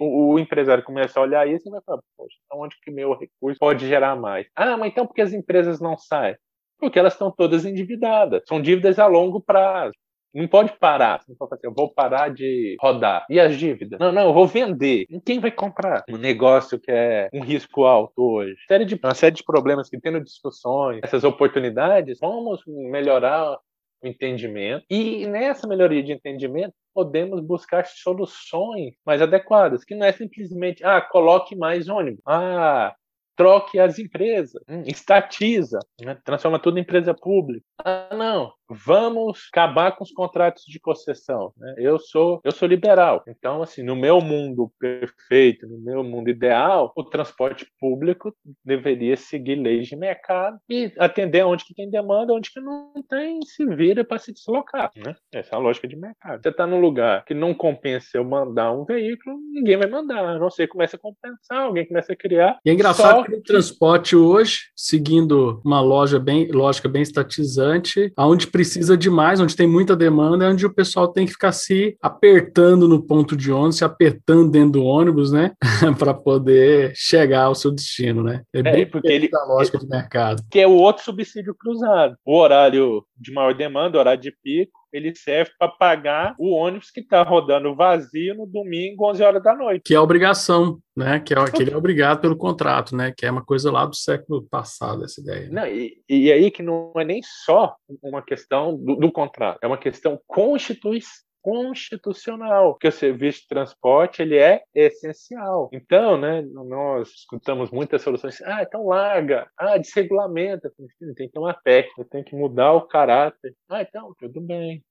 O, 0.00 0.32
o 0.32 0.38
empresário 0.38 0.82
começa 0.82 1.20
a 1.20 1.22
olhar 1.22 1.46
isso 1.46 1.68
e 1.68 1.70
vai 1.70 1.82
falar, 1.82 2.00
poxa, 2.16 2.36
onde 2.54 2.74
que 2.82 2.90
meu 2.90 3.12
recurso 3.12 3.58
pode 3.58 3.86
gerar 3.86 4.16
mais? 4.16 4.46
Ah, 4.56 4.78
mas 4.78 4.90
então 4.90 5.06
porque 5.06 5.20
as 5.20 5.34
empresas 5.34 5.78
não 5.78 5.98
saem? 5.98 6.34
Porque 6.78 6.98
elas 6.98 7.14
estão 7.14 7.30
todas 7.30 7.64
endividadas. 7.64 8.42
São 8.46 8.60
dívidas 8.60 8.98
a 8.98 9.06
longo 9.06 9.40
prazo. 9.40 9.94
Não 10.34 10.46
pode 10.46 10.72
parar. 10.78 11.20
Você 11.20 11.30
não 11.30 11.36
pode 11.36 11.50
fazer, 11.50 11.66
eu 11.66 11.74
vou 11.74 11.92
parar 11.92 12.28
de 12.28 12.76
rodar. 12.80 13.26
E 13.30 13.40
as 13.40 13.56
dívidas? 13.56 13.98
Não, 13.98 14.12
não, 14.12 14.28
eu 14.28 14.32
vou 14.32 14.46
vender. 14.46 15.06
E 15.08 15.20
quem 15.20 15.40
vai 15.40 15.50
comprar? 15.50 16.04
Um 16.08 16.18
negócio 16.18 16.78
que 16.78 16.90
é 16.90 17.28
um 17.32 17.40
risco 17.40 17.84
alto 17.84 18.22
hoje. 18.22 18.52
Uma 18.52 18.66
série 18.68 18.84
de, 18.84 19.00
uma 19.02 19.14
série 19.14 19.34
de 19.34 19.44
problemas 19.44 19.88
que 19.88 20.00
tendo 20.00 20.20
discussões, 20.20 21.00
essas 21.02 21.24
oportunidades, 21.24 22.18
vamos 22.20 22.62
melhorar 22.66 23.58
o 24.02 24.06
entendimento. 24.06 24.84
E 24.88 25.26
nessa 25.26 25.66
melhoria 25.66 26.02
de 26.02 26.12
entendimento, 26.12 26.74
podemos 26.94 27.40
buscar 27.40 27.86
soluções 27.86 28.94
mais 29.04 29.22
adequadas, 29.22 29.84
que 29.84 29.94
não 29.94 30.06
é 30.06 30.12
simplesmente, 30.12 30.84
ah, 30.84 31.00
coloque 31.00 31.56
mais 31.56 31.88
ônibus. 31.88 32.20
Ah, 32.26 32.94
troque 33.38 33.78
as 33.78 34.00
empresas, 34.00 34.60
hum, 34.68 34.82
estatiza, 34.84 35.78
né? 36.02 36.18
transforma 36.24 36.58
tudo 36.58 36.76
em 36.76 36.82
empresa 36.82 37.14
pública. 37.14 37.64
Ah, 37.84 38.08
não, 38.14 38.52
vamos 38.68 39.48
acabar 39.52 39.92
com 39.92 40.04
os 40.04 40.12
contratos 40.12 40.64
de 40.66 40.80
concessão. 40.80 41.52
Né? 41.56 41.74
Eu 41.78 41.98
sou 41.98 42.40
eu 42.44 42.52
sou 42.52 42.68
liberal, 42.68 43.22
então 43.26 43.62
assim, 43.62 43.82
no 43.82 43.96
meu 43.96 44.20
mundo 44.20 44.70
perfeito, 44.78 45.66
no 45.66 45.78
meu 45.78 46.04
mundo 46.04 46.28
ideal, 46.28 46.92
o 46.96 47.04
transporte 47.04 47.66
público 47.80 48.34
deveria 48.64 49.16
seguir 49.16 49.56
leis 49.56 49.86
de 49.86 49.96
mercado 49.96 50.58
e 50.68 50.92
atender 50.98 51.44
onde 51.44 51.64
que 51.64 51.74
tem 51.74 51.90
demanda, 51.90 52.32
onde 52.32 52.50
que 52.50 52.60
não 52.60 52.92
tem, 53.08 53.40
se 53.44 53.64
vira 53.66 54.04
para 54.04 54.18
se 54.18 54.32
deslocar. 54.32 54.90
Né? 54.96 55.14
Essa 55.32 55.54
é 55.54 55.58
a 55.58 55.60
lógica 55.60 55.88
de 55.88 55.96
mercado. 55.96 56.42
Você 56.42 56.48
está 56.48 56.66
num 56.66 56.80
lugar 56.80 57.24
que 57.24 57.34
não 57.34 57.54
compensa 57.54 58.16
eu 58.16 58.24
mandar 58.24 58.72
um 58.72 58.84
veículo, 58.84 59.38
ninguém 59.52 59.76
vai 59.76 59.88
mandar. 59.88 60.38
Você 60.38 60.66
começa 60.66 60.96
a 60.96 60.98
compensar, 60.98 61.60
alguém 61.60 61.86
começa 61.86 62.12
a 62.12 62.16
criar. 62.16 62.58
E 62.64 62.70
é 62.70 62.72
engraçado 62.72 63.24
que 63.24 63.34
o 63.34 63.42
transporte 63.42 64.16
hoje, 64.16 64.70
seguindo 64.76 65.60
uma 65.64 65.80
loja 65.80 66.18
bem, 66.18 66.48
lógica 66.50 66.88
bem 66.88 67.02
estatizante, 67.02 68.12
aonde 68.16 68.46
precisa 68.58 68.96
de 68.96 69.08
mais, 69.08 69.38
onde 69.38 69.54
tem 69.54 69.68
muita 69.68 69.94
demanda, 69.94 70.44
é 70.44 70.48
onde 70.48 70.66
o 70.66 70.74
pessoal 70.74 71.06
tem 71.06 71.24
que 71.24 71.30
ficar 71.30 71.52
se 71.52 71.96
apertando 72.02 72.88
no 72.88 73.00
ponto 73.00 73.36
de 73.36 73.52
ônibus, 73.52 73.76
se 73.76 73.84
apertando 73.84 74.50
dentro 74.50 74.72
do 74.72 74.84
ônibus, 74.84 75.30
né? 75.30 75.52
para 75.96 76.12
poder 76.12 76.92
chegar 76.96 77.44
ao 77.44 77.54
seu 77.54 77.70
destino, 77.70 78.20
né? 78.20 78.42
É, 78.52 78.58
é 78.58 78.62
bem 78.62 78.84
porque 78.84 79.06
ele 79.06 79.28
da 79.28 79.44
lógica 79.44 79.78
de 79.78 79.86
mercado. 79.86 80.42
Que 80.50 80.58
é 80.58 80.66
o 80.66 80.72
outro 80.72 81.04
subsídio 81.04 81.54
cruzado. 81.54 82.16
O 82.26 82.36
horário 82.36 83.04
de 83.16 83.32
maior 83.32 83.54
demanda, 83.54 83.96
o 83.96 84.00
horário 84.00 84.20
de 84.20 84.32
pico, 84.42 84.76
ele 84.92 85.14
serve 85.14 85.50
para 85.58 85.68
pagar 85.68 86.34
o 86.38 86.50
ônibus 86.50 86.90
que 86.90 87.00
está 87.00 87.22
rodando 87.22 87.74
vazio 87.74 88.34
no 88.34 88.46
domingo, 88.46 89.08
11 89.10 89.22
horas 89.22 89.42
da 89.42 89.54
noite. 89.54 89.82
Que 89.84 89.94
é 89.94 90.00
obrigação, 90.00 90.78
né? 90.96 91.20
Que, 91.20 91.34
é, 91.34 91.50
que 91.50 91.62
ele 91.62 91.72
é 91.72 91.76
obrigado 91.76 92.20
pelo 92.20 92.36
contrato, 92.36 92.96
né? 92.96 93.12
Que 93.16 93.26
é 93.26 93.30
uma 93.30 93.44
coisa 93.44 93.70
lá 93.70 93.84
do 93.86 93.96
século 93.96 94.46
passado, 94.50 95.04
essa 95.04 95.20
ideia. 95.20 95.48
Né? 95.48 95.50
Não, 95.52 95.66
e, 95.66 96.02
e 96.08 96.32
aí 96.32 96.50
que 96.50 96.62
não 96.62 96.92
é 96.96 97.04
nem 97.04 97.20
só 97.22 97.76
uma 98.02 98.22
questão 98.22 98.76
do, 98.76 98.96
do 98.96 99.12
contrato, 99.12 99.58
é 99.62 99.66
uma 99.66 99.78
questão 99.78 100.20
constitucional 100.26 101.27
constitucional, 101.48 102.74
que 102.74 102.86
o 102.86 102.92
serviço 102.92 103.40
de 103.40 103.48
transporte 103.48 104.20
ele 104.20 104.36
é 104.36 104.62
essencial. 104.74 105.70
Então, 105.72 106.18
né, 106.18 106.42
nós 106.42 107.08
escutamos 107.08 107.70
muitas 107.70 108.02
soluções, 108.02 108.42
ah, 108.42 108.62
então 108.62 108.86
larga, 108.86 109.50
ah, 109.56 109.78
desregulamenta, 109.78 110.70
tem 111.16 111.26
que 111.26 111.32
ter 111.32 111.38
uma 111.38 111.54
técnica, 111.54 112.04
tem 112.10 112.22
que 112.22 112.36
mudar 112.36 112.74
o 112.74 112.82
caráter. 112.82 113.54
Ah, 113.66 113.80
então, 113.80 114.14
tudo 114.18 114.42
bem. 114.42 114.84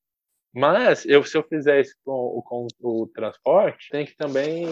Mas 0.52 1.06
eu, 1.06 1.24
se 1.24 1.38
eu 1.38 1.44
fizer 1.44 1.82
isso 1.82 1.94
com, 2.04 2.42
com, 2.44 2.68
o 2.82 3.08
transporte, 3.14 3.90
tem 3.92 4.08
que 4.08 4.16
também 4.18 4.66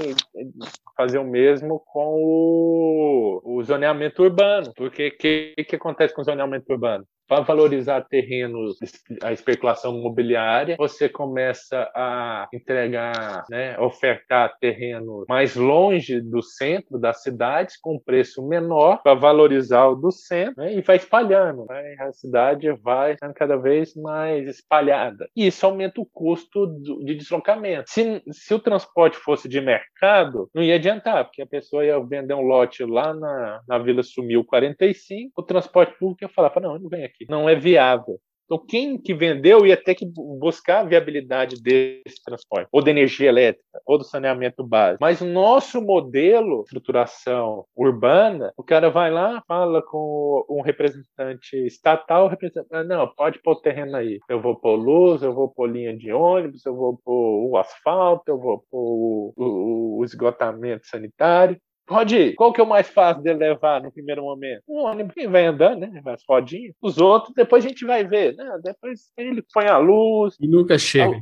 fazer 0.98 1.20
o 1.20 1.24
mesmo 1.24 1.80
com 1.86 2.16
o, 2.16 3.42
o 3.44 3.64
zoneamento 3.64 4.24
urbano. 4.24 4.74
Porque 4.76 5.10
o 5.10 5.18
que, 5.18 5.54
que 5.64 5.76
acontece 5.76 6.16
com 6.16 6.22
o 6.22 6.26
zoneamento 6.26 6.66
urbano? 6.74 7.06
Para 7.28 7.42
valorizar 7.42 8.02
terrenos, 8.02 8.78
a 9.22 9.32
especulação 9.32 9.98
imobiliária, 9.98 10.76
você 10.78 11.10
começa 11.10 11.90
a 11.96 12.48
entregar, 12.54 13.46
né, 13.50 13.78
ofertar 13.80 14.58
terrenos 14.60 15.26
mais 15.28 15.56
longe 15.56 16.22
do 16.22 16.42
centro 16.42 17.00
das 17.00 17.22
cidades 17.22 17.78
com 17.78 18.00
preço 18.00 18.48
menor 18.48 19.02
para 19.02 19.14
valorizar 19.14 19.88
o 19.88 19.96
do 19.96 20.12
centro 20.12 20.54
né, 20.58 20.74
e 20.74 20.82
vai 20.82 20.98
espalhando. 20.98 21.66
Né, 21.68 21.96
a 22.00 22.12
cidade 22.12 22.72
vai 22.84 23.16
sendo 23.18 23.34
cada 23.34 23.58
vez 23.58 23.96
mais 23.96 24.48
espalhada. 24.48 25.28
E 25.36 25.48
isso 25.48 25.66
aumenta 25.66 26.02
o 26.02 26.06
custo 26.06 26.68
de 27.04 27.16
deslocamento. 27.16 27.90
Se, 27.90 28.22
se 28.32 28.54
o 28.54 28.60
transporte 28.60 29.18
fosse 29.18 29.48
de 29.48 29.62
mercado, 29.62 30.50
não 30.54 30.62
ia 30.62 30.76
adiantar, 30.76 31.26
porque 31.26 31.42
a 31.42 31.48
pessoa 31.48 31.86
ia 31.86 32.00
vender 32.00 32.34
um 32.34 32.42
lote 32.42 32.84
lá 32.84 33.14
na, 33.14 33.62
na 33.68 33.78
Vila 33.78 34.04
Sumiu 34.04 34.44
45, 34.44 35.32
o 35.36 35.44
transporte 35.44 35.98
público 35.98 36.24
ia 36.24 36.30
falar, 36.30 36.52
não, 36.62 36.78
não 36.78 36.90
vem 36.90 37.04
aqui 37.04 37.15
não 37.30 37.48
é 37.48 37.56
viável. 37.56 38.20
Então, 38.46 38.64
quem 38.64 38.98
que 38.98 39.14
vendeu 39.14 39.66
ia 39.66 39.76
ter 39.76 39.96
que 39.96 40.06
buscar 40.06 40.82
a 40.82 40.84
viabilidade 40.84 41.62
desse 41.62 42.24
transporte, 42.24 42.68
ou 42.72 42.82
da 42.82 42.92
energia 42.92 43.28
elétrica, 43.28 43.66
ou 43.86 43.98
do 43.98 44.04
saneamento 44.04 44.64
básico. 44.64 45.00
Mas 45.02 45.20
o 45.20 45.26
nosso 45.26 45.82
modelo 45.82 46.60
de 46.60 46.66
estruturação 46.66 47.66
urbana, 47.76 48.54
o 48.56 48.64
cara 48.64 48.90
vai 48.90 49.10
lá, 49.10 49.42
fala 49.48 49.82
com 49.82 50.46
um 50.48 50.62
representante 50.62 51.56
estatal, 51.66 52.28
representante, 52.28 52.88
não, 52.88 53.08
pode 53.08 53.42
pôr 53.42 53.54
o 53.54 53.62
terreno 53.62 53.98
aí. 53.98 54.20
Eu 54.30 54.40
vou 54.40 54.56
pôr 54.56 54.76
luz, 54.76 55.24
eu 55.24 55.34
vou 55.34 55.50
pôr 55.50 55.68
linha 55.68 55.98
de 55.98 56.12
ônibus, 56.12 56.64
eu 56.66 56.76
vou 56.76 57.00
pôr 57.04 57.50
o 57.50 57.58
asfalto, 57.58 58.26
eu 58.28 58.40
vou 58.40 58.64
pôr 58.70 58.80
o, 58.80 59.34
o, 59.36 60.00
o 60.00 60.06
esgotamento 60.06 60.86
sanitário. 60.86 61.60
Pode 61.86 62.16
ir. 62.16 62.36
Qual 62.36 62.52
que 62.52 62.60
é 62.60 62.64
o 62.64 62.68
mais 62.68 62.90
fácil 62.90 63.22
de 63.22 63.34
levar 63.34 63.82
no 63.82 63.92
primeiro 63.92 64.24
momento? 64.24 64.64
Um 64.68 64.80
ônibus 64.86 65.14
que 65.14 65.28
vai 65.28 65.46
andando, 65.46 65.82
né? 65.82 66.02
As 66.06 66.24
rodinhas. 66.28 66.76
Os 66.82 66.98
outros, 66.98 67.34
depois 67.34 67.64
a 67.64 67.68
gente 67.68 67.86
vai 67.86 68.04
ver. 68.04 68.36
Né? 68.36 68.60
Depois 68.64 69.12
ele 69.16 69.44
põe 69.54 69.68
a 69.68 69.78
luz. 69.78 70.36
E 70.40 70.48
nunca 70.48 70.78
chega. 70.78 71.22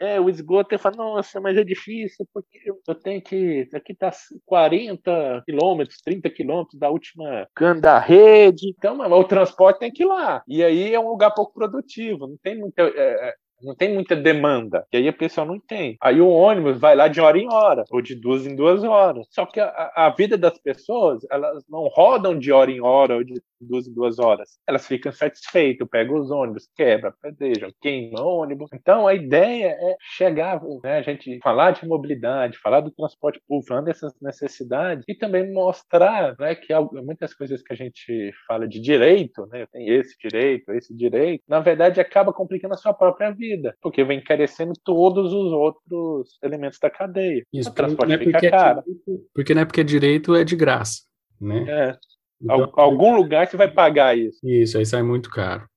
É, 0.00 0.18
o 0.18 0.30
esgoto, 0.30 0.74
ele 0.74 0.80
fala, 0.80 0.96
nossa, 0.96 1.38
mas 1.42 1.58
é 1.58 1.62
difícil, 1.62 2.26
porque 2.32 2.58
eu 2.88 2.94
tenho 2.94 3.20
que. 3.20 3.68
Aqui 3.74 3.94
tá 3.94 4.10
40 4.46 5.42
quilômetros, 5.44 6.00
30 6.00 6.30
quilômetros 6.30 6.80
da 6.80 6.88
última 6.88 7.46
cana 7.54 7.80
da 7.82 7.98
rede. 7.98 8.70
Então, 8.70 8.98
o 8.98 9.24
transporte 9.24 9.80
tem 9.80 9.92
que 9.92 10.02
ir 10.02 10.06
lá. 10.06 10.42
E 10.48 10.64
aí 10.64 10.94
é 10.94 10.98
um 10.98 11.10
lugar 11.10 11.32
pouco 11.32 11.52
produtivo, 11.52 12.26
não 12.26 12.38
tem 12.42 12.58
muita. 12.58 12.80
É, 12.80 13.28
é 13.28 13.34
não 13.62 13.74
tem 13.74 13.92
muita 13.92 14.16
demanda. 14.16 14.86
E 14.92 14.96
aí 14.96 15.08
a 15.08 15.12
pessoa 15.12 15.46
não 15.46 15.58
tem. 15.58 15.96
Aí 16.00 16.20
o 16.20 16.28
ônibus 16.28 16.78
vai 16.78 16.94
lá 16.94 17.08
de 17.08 17.20
hora 17.20 17.38
em 17.38 17.52
hora, 17.52 17.84
ou 17.90 18.00
de 18.00 18.14
duas 18.14 18.46
em 18.46 18.54
duas 18.54 18.82
horas. 18.82 19.26
Só 19.30 19.46
que 19.46 19.60
a, 19.60 19.92
a 19.94 20.10
vida 20.10 20.36
das 20.36 20.58
pessoas, 20.58 21.24
elas 21.30 21.64
não 21.68 21.88
rodam 21.88 22.38
de 22.38 22.52
hora 22.52 22.70
em 22.70 22.80
hora 22.80 23.16
ou 23.16 23.24
de 23.24 23.34
duas 23.60 23.86
em 23.86 23.94
duas 23.94 24.18
horas. 24.18 24.58
Elas 24.66 24.86
ficam 24.86 25.12
satisfeitas, 25.12 25.88
pegam 25.88 26.16
os 26.16 26.30
ônibus, 26.30 26.68
quebra, 26.76 27.14
pedejam, 27.20 27.70
queima 27.80 28.22
o 28.22 28.40
ônibus. 28.40 28.70
Então 28.72 29.06
a 29.06 29.14
ideia 29.14 29.76
é 29.78 29.96
chegar, 30.16 30.60
né, 30.82 30.98
a 30.98 31.02
gente 31.02 31.38
falar 31.42 31.72
de 31.72 31.86
mobilidade, 31.86 32.58
falar 32.58 32.80
do 32.80 32.90
transporte 32.90 33.40
público, 33.46 33.68
falando 33.68 33.86
dessas 33.86 34.12
necessidades 34.20 35.04
e 35.08 35.14
também 35.14 35.52
mostrar 35.52 36.36
né, 36.38 36.54
que 36.54 36.72
muitas 37.04 37.34
coisas 37.34 37.62
que 37.62 37.72
a 37.72 37.76
gente 37.76 38.32
fala 38.46 38.66
de 38.66 38.80
direito, 38.80 39.46
né, 39.46 39.66
tem 39.72 39.88
esse 39.88 40.16
direito, 40.18 40.72
esse 40.72 40.94
direito, 40.94 41.42
na 41.48 41.60
verdade 41.60 42.00
acaba 42.00 42.32
complicando 42.32 42.74
a 42.74 42.78
sua 42.78 42.94
própria 42.94 43.30
vida 43.30 43.76
porque 43.80 44.04
vem 44.04 44.18
encarecendo 44.18 44.72
todos 44.84 45.32
os 45.32 45.52
outros 45.52 46.38
elementos 46.42 46.78
da 46.78 46.90
cadeia. 46.90 47.44
Isso, 47.52 47.70
o 47.70 47.74
transporte 47.74 48.18
fica 48.18 48.46
é 48.46 48.50
caro. 48.50 48.80
É 48.80 48.82
direito, 48.82 49.26
porque 49.34 49.54
não 49.54 49.62
é 49.62 49.64
porque 49.64 49.80
é 49.80 49.84
direito, 49.84 50.34
é 50.34 50.44
de 50.44 50.56
graça. 50.56 51.02
Né? 51.40 51.64
É. 51.68 51.98
Então, 52.42 52.70
algum 52.74 53.16
lugar 53.16 53.46
você 53.46 53.56
vai 53.56 53.70
pagar 53.70 54.16
isso. 54.16 54.38
Isso, 54.42 54.78
aí 54.78 54.86
sai 54.86 55.02
muito 55.02 55.30
caro. 55.30 55.68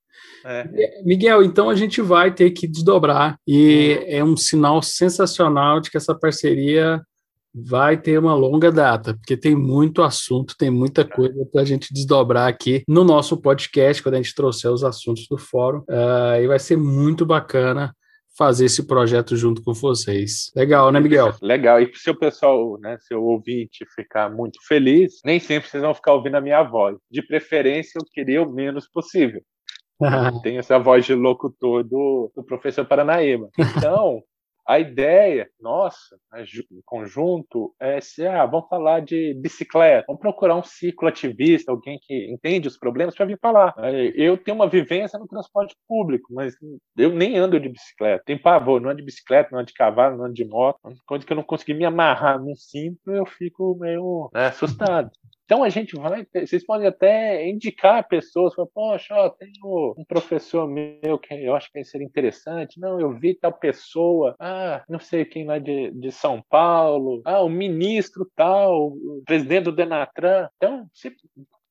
É. 0.45 1.02
Miguel, 1.04 1.41
então 1.43 1.69
a 1.69 1.76
gente 1.76 2.02
vai 2.02 2.34
ter 2.34 2.52
que 2.52 2.67
desdobrar, 2.67 3.38
e 3.47 4.04
é 4.08 4.23
um 4.23 4.36
sinal 4.36 4.82
sensacional 4.82 5.80
de 5.80 5.89
que 5.89 5.97
essa 5.97 6.13
parceria 6.13 7.02
vai 7.56 7.95
ter 7.95 8.17
uma 8.17 8.34
longa 8.34 8.71
data, 8.71 9.13
porque 9.13 9.38
tem 9.38 9.56
muito 9.56 10.02
assunto, 10.02 10.56
tem 10.58 10.71
muita 10.71 11.06
coisa 11.06 11.45
para 11.52 11.62
a 11.62 11.65
gente 11.65 11.93
desdobrar 11.93 12.47
aqui 12.47 12.84
no 12.88 13.04
nosso 13.04 13.38
podcast, 13.38 14.02
quando 14.02 14.15
a 14.15 14.21
gente 14.21 14.34
trouxer 14.34 14.71
os 14.71 14.84
assuntos 14.84 15.28
do 15.28 15.38
fórum, 15.38 15.80
uh, 15.89 16.41
e 16.41 16.47
vai 16.47 16.60
ser 16.60 16.78
muito 16.78 17.26
bacana 17.26 17.95
fazer 18.38 18.65
esse 18.65 18.86
projeto 18.88 19.36
junto 19.36 19.63
com 19.63 19.74
vocês. 19.74 20.52
Legal, 20.56 20.91
né, 20.91 21.00
Miguel? 21.00 21.34
Legal. 21.41 21.82
E 21.82 21.91
se 21.96 22.10
o 22.10 22.17
pessoal, 22.17 22.80
né, 22.80 22.98
se 23.00 23.13
o 23.13 23.24
ouvinte 23.24 23.86
ficar 23.96 24.30
muito 24.30 24.60
feliz, 24.67 25.19
nem 25.24 25.39
sempre 25.39 25.69
vocês 25.69 25.84
vão 25.84 25.93
ficar 25.93 26.13
ouvindo 26.13 26.36
a 26.36 26.41
minha 26.41 26.63
voz. 26.63 26.98
De 27.10 27.22
preferência, 27.22 28.00
eu 28.00 28.06
queria 28.12 28.41
o 28.41 28.52
menos 28.52 28.88
possível. 28.88 29.41
Tem 30.43 30.58
essa 30.58 30.80
voz 30.80 31.06
de 31.06 31.13
locutor 31.13 31.84
do, 31.84 32.32
do 32.36 32.43
professor 32.43 32.86
Paranaíba. 32.86 33.50
Então, 33.78 34.24
a 34.65 34.80
ideia 34.80 35.49
nossa, 35.60 36.17
né, 36.32 36.45
conjunto, 36.86 37.73
é 37.80 37.99
se 38.02 38.26
ah, 38.26 38.45
vamos 38.45 38.67
falar 38.69 39.02
de 39.02 39.34
bicicleta, 39.36 40.06
vamos 40.08 40.21
procurar 40.21 40.56
um 40.56 40.63
ciclo 40.63 41.08
ativista, 41.08 41.71
alguém 41.71 41.99
que 42.02 42.32
entende 42.32 42.67
os 42.67 42.78
problemas 42.78 43.15
para 43.15 43.26
vir 43.26 43.39
falar. 43.39 43.73
Eu 44.15 44.38
tenho 44.38 44.56
uma 44.56 44.67
vivência 44.67 45.17
no 45.19 45.28
transporte 45.28 45.76
público, 45.88 46.34
mas 46.34 46.56
eu 46.97 47.13
nem 47.13 47.38
ando 47.38 47.60
de 47.60 47.69
bicicleta. 47.69 48.23
Tem 48.26 48.38
pavor, 48.38 48.82
não 48.82 48.89
ando 48.89 48.99
de 48.99 49.06
bicicleta, 49.06 49.49
não 49.52 49.60
ando 49.60 49.67
de 49.67 49.73
cavalo, 49.73 50.17
não 50.17 50.26
ando 50.26 50.34
de 50.34 50.45
moto. 50.45 50.80
Quando 51.06 51.26
que 51.26 51.32
eu 51.32 51.38
não 51.38 51.43
consegui 51.43 51.73
me 51.73 51.86
amarrar 51.86 52.39
num 52.39 52.56
cinto, 52.56 53.12
eu 53.12 53.26
fico 53.26 53.78
meio 53.80 54.30
né, 54.34 54.47
assustado. 54.47 55.12
Então 55.45 55.63
a 55.63 55.69
gente 55.69 55.95
vai, 55.95 56.25
vocês 56.34 56.65
podem 56.65 56.88
até 56.88 57.47
indicar 57.47 58.08
pessoas, 58.08 58.53
falar, 58.53 58.67
poxa, 58.73 59.13
ó, 59.13 59.29
tenho 59.29 59.93
um 59.97 60.06
professor 60.06 60.67
meu 60.67 61.19
que 61.19 61.34
eu 61.34 61.56
acho 61.56 61.71
que 61.71 61.84
seria 61.84 62.08
interessante. 62.08 62.79
Não, 62.79 63.00
eu 63.00 63.12
vi 63.17 63.35
tal 63.35 63.52
pessoa, 63.52 64.35
ah, 64.39 64.83
não 64.87 65.00
sei 65.00 65.25
quem 65.25 65.46
lá 65.46 65.60
de, 65.60 65.91
de 65.91 66.12
São 66.12 66.41
Paulo, 66.50 67.21
ah, 67.25 67.41
o 67.41 67.50
ministro 67.50 68.29
tal, 68.35 68.87
o 68.87 69.21
presidente 69.25 69.65
do 69.65 69.71
Denatran. 69.71 70.48
Então, 70.58 70.87
se 70.94 71.13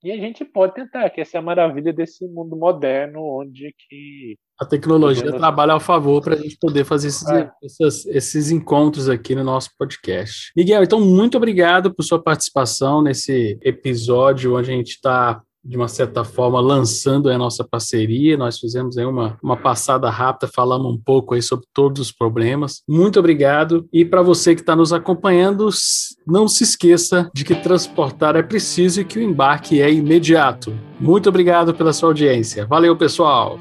E 0.02 0.10
a 0.10 0.16
gente 0.16 0.44
pode 0.44 0.74
tentar, 0.74 1.08
que 1.10 1.20
essa 1.20 1.36
é 1.36 1.40
a 1.40 1.42
maravilha 1.42 1.92
desse 1.92 2.26
mundo 2.26 2.56
moderno, 2.56 3.20
onde 3.22 3.72
que 3.88 4.36
a 4.60 4.66
tecnologia 4.66 5.22
podemos... 5.22 5.40
trabalha 5.40 5.72
ao 5.72 5.80
favor 5.80 6.22
para 6.22 6.34
a 6.34 6.36
gente 6.38 6.56
poder 6.60 6.84
fazer 6.84 7.08
esses, 7.08 7.28
é. 7.28 7.50
esses, 7.62 8.06
esses, 8.06 8.50
encontros 8.50 9.08
aqui 9.08 9.34
no 9.34 9.42
nosso 9.42 9.70
podcast. 9.76 10.52
Miguel, 10.56 10.82
então, 10.82 11.00
muito 11.00 11.36
obrigado 11.36 11.92
por 11.92 12.02
sua 12.02 12.22
participação 12.22 13.02
nesse 13.02 13.58
episódio 13.62 14.56
onde 14.56 14.70
a 14.70 14.74
gente 14.74 14.90
está 14.90 15.42
de 15.64 15.76
uma 15.76 15.88
certa 15.88 16.24
forma, 16.24 16.60
lançando 16.60 17.30
a 17.30 17.38
nossa 17.38 17.64
parceria. 17.64 18.36
Nós 18.36 18.58
fizemos 18.58 18.98
aí 18.98 19.04
uma, 19.04 19.38
uma 19.42 19.56
passada 19.56 20.10
rápida, 20.10 20.50
falamos 20.52 20.92
um 20.92 20.98
pouco 20.98 21.34
aí 21.34 21.42
sobre 21.42 21.66
todos 21.72 22.00
os 22.00 22.12
problemas. 22.12 22.82
Muito 22.88 23.18
obrigado. 23.18 23.86
E 23.92 24.04
para 24.04 24.22
você 24.22 24.54
que 24.54 24.60
está 24.60 24.74
nos 24.74 24.92
acompanhando, 24.92 25.68
não 26.26 26.48
se 26.48 26.64
esqueça 26.64 27.30
de 27.34 27.44
que 27.44 27.54
transportar 27.54 28.36
é 28.36 28.42
preciso 28.42 29.00
e 29.00 29.04
que 29.04 29.18
o 29.18 29.22
embarque 29.22 29.80
é 29.80 29.92
imediato. 29.92 30.72
Muito 30.98 31.28
obrigado 31.28 31.74
pela 31.74 31.92
sua 31.92 32.08
audiência. 32.10 32.66
Valeu, 32.66 32.96
pessoal! 32.96 33.58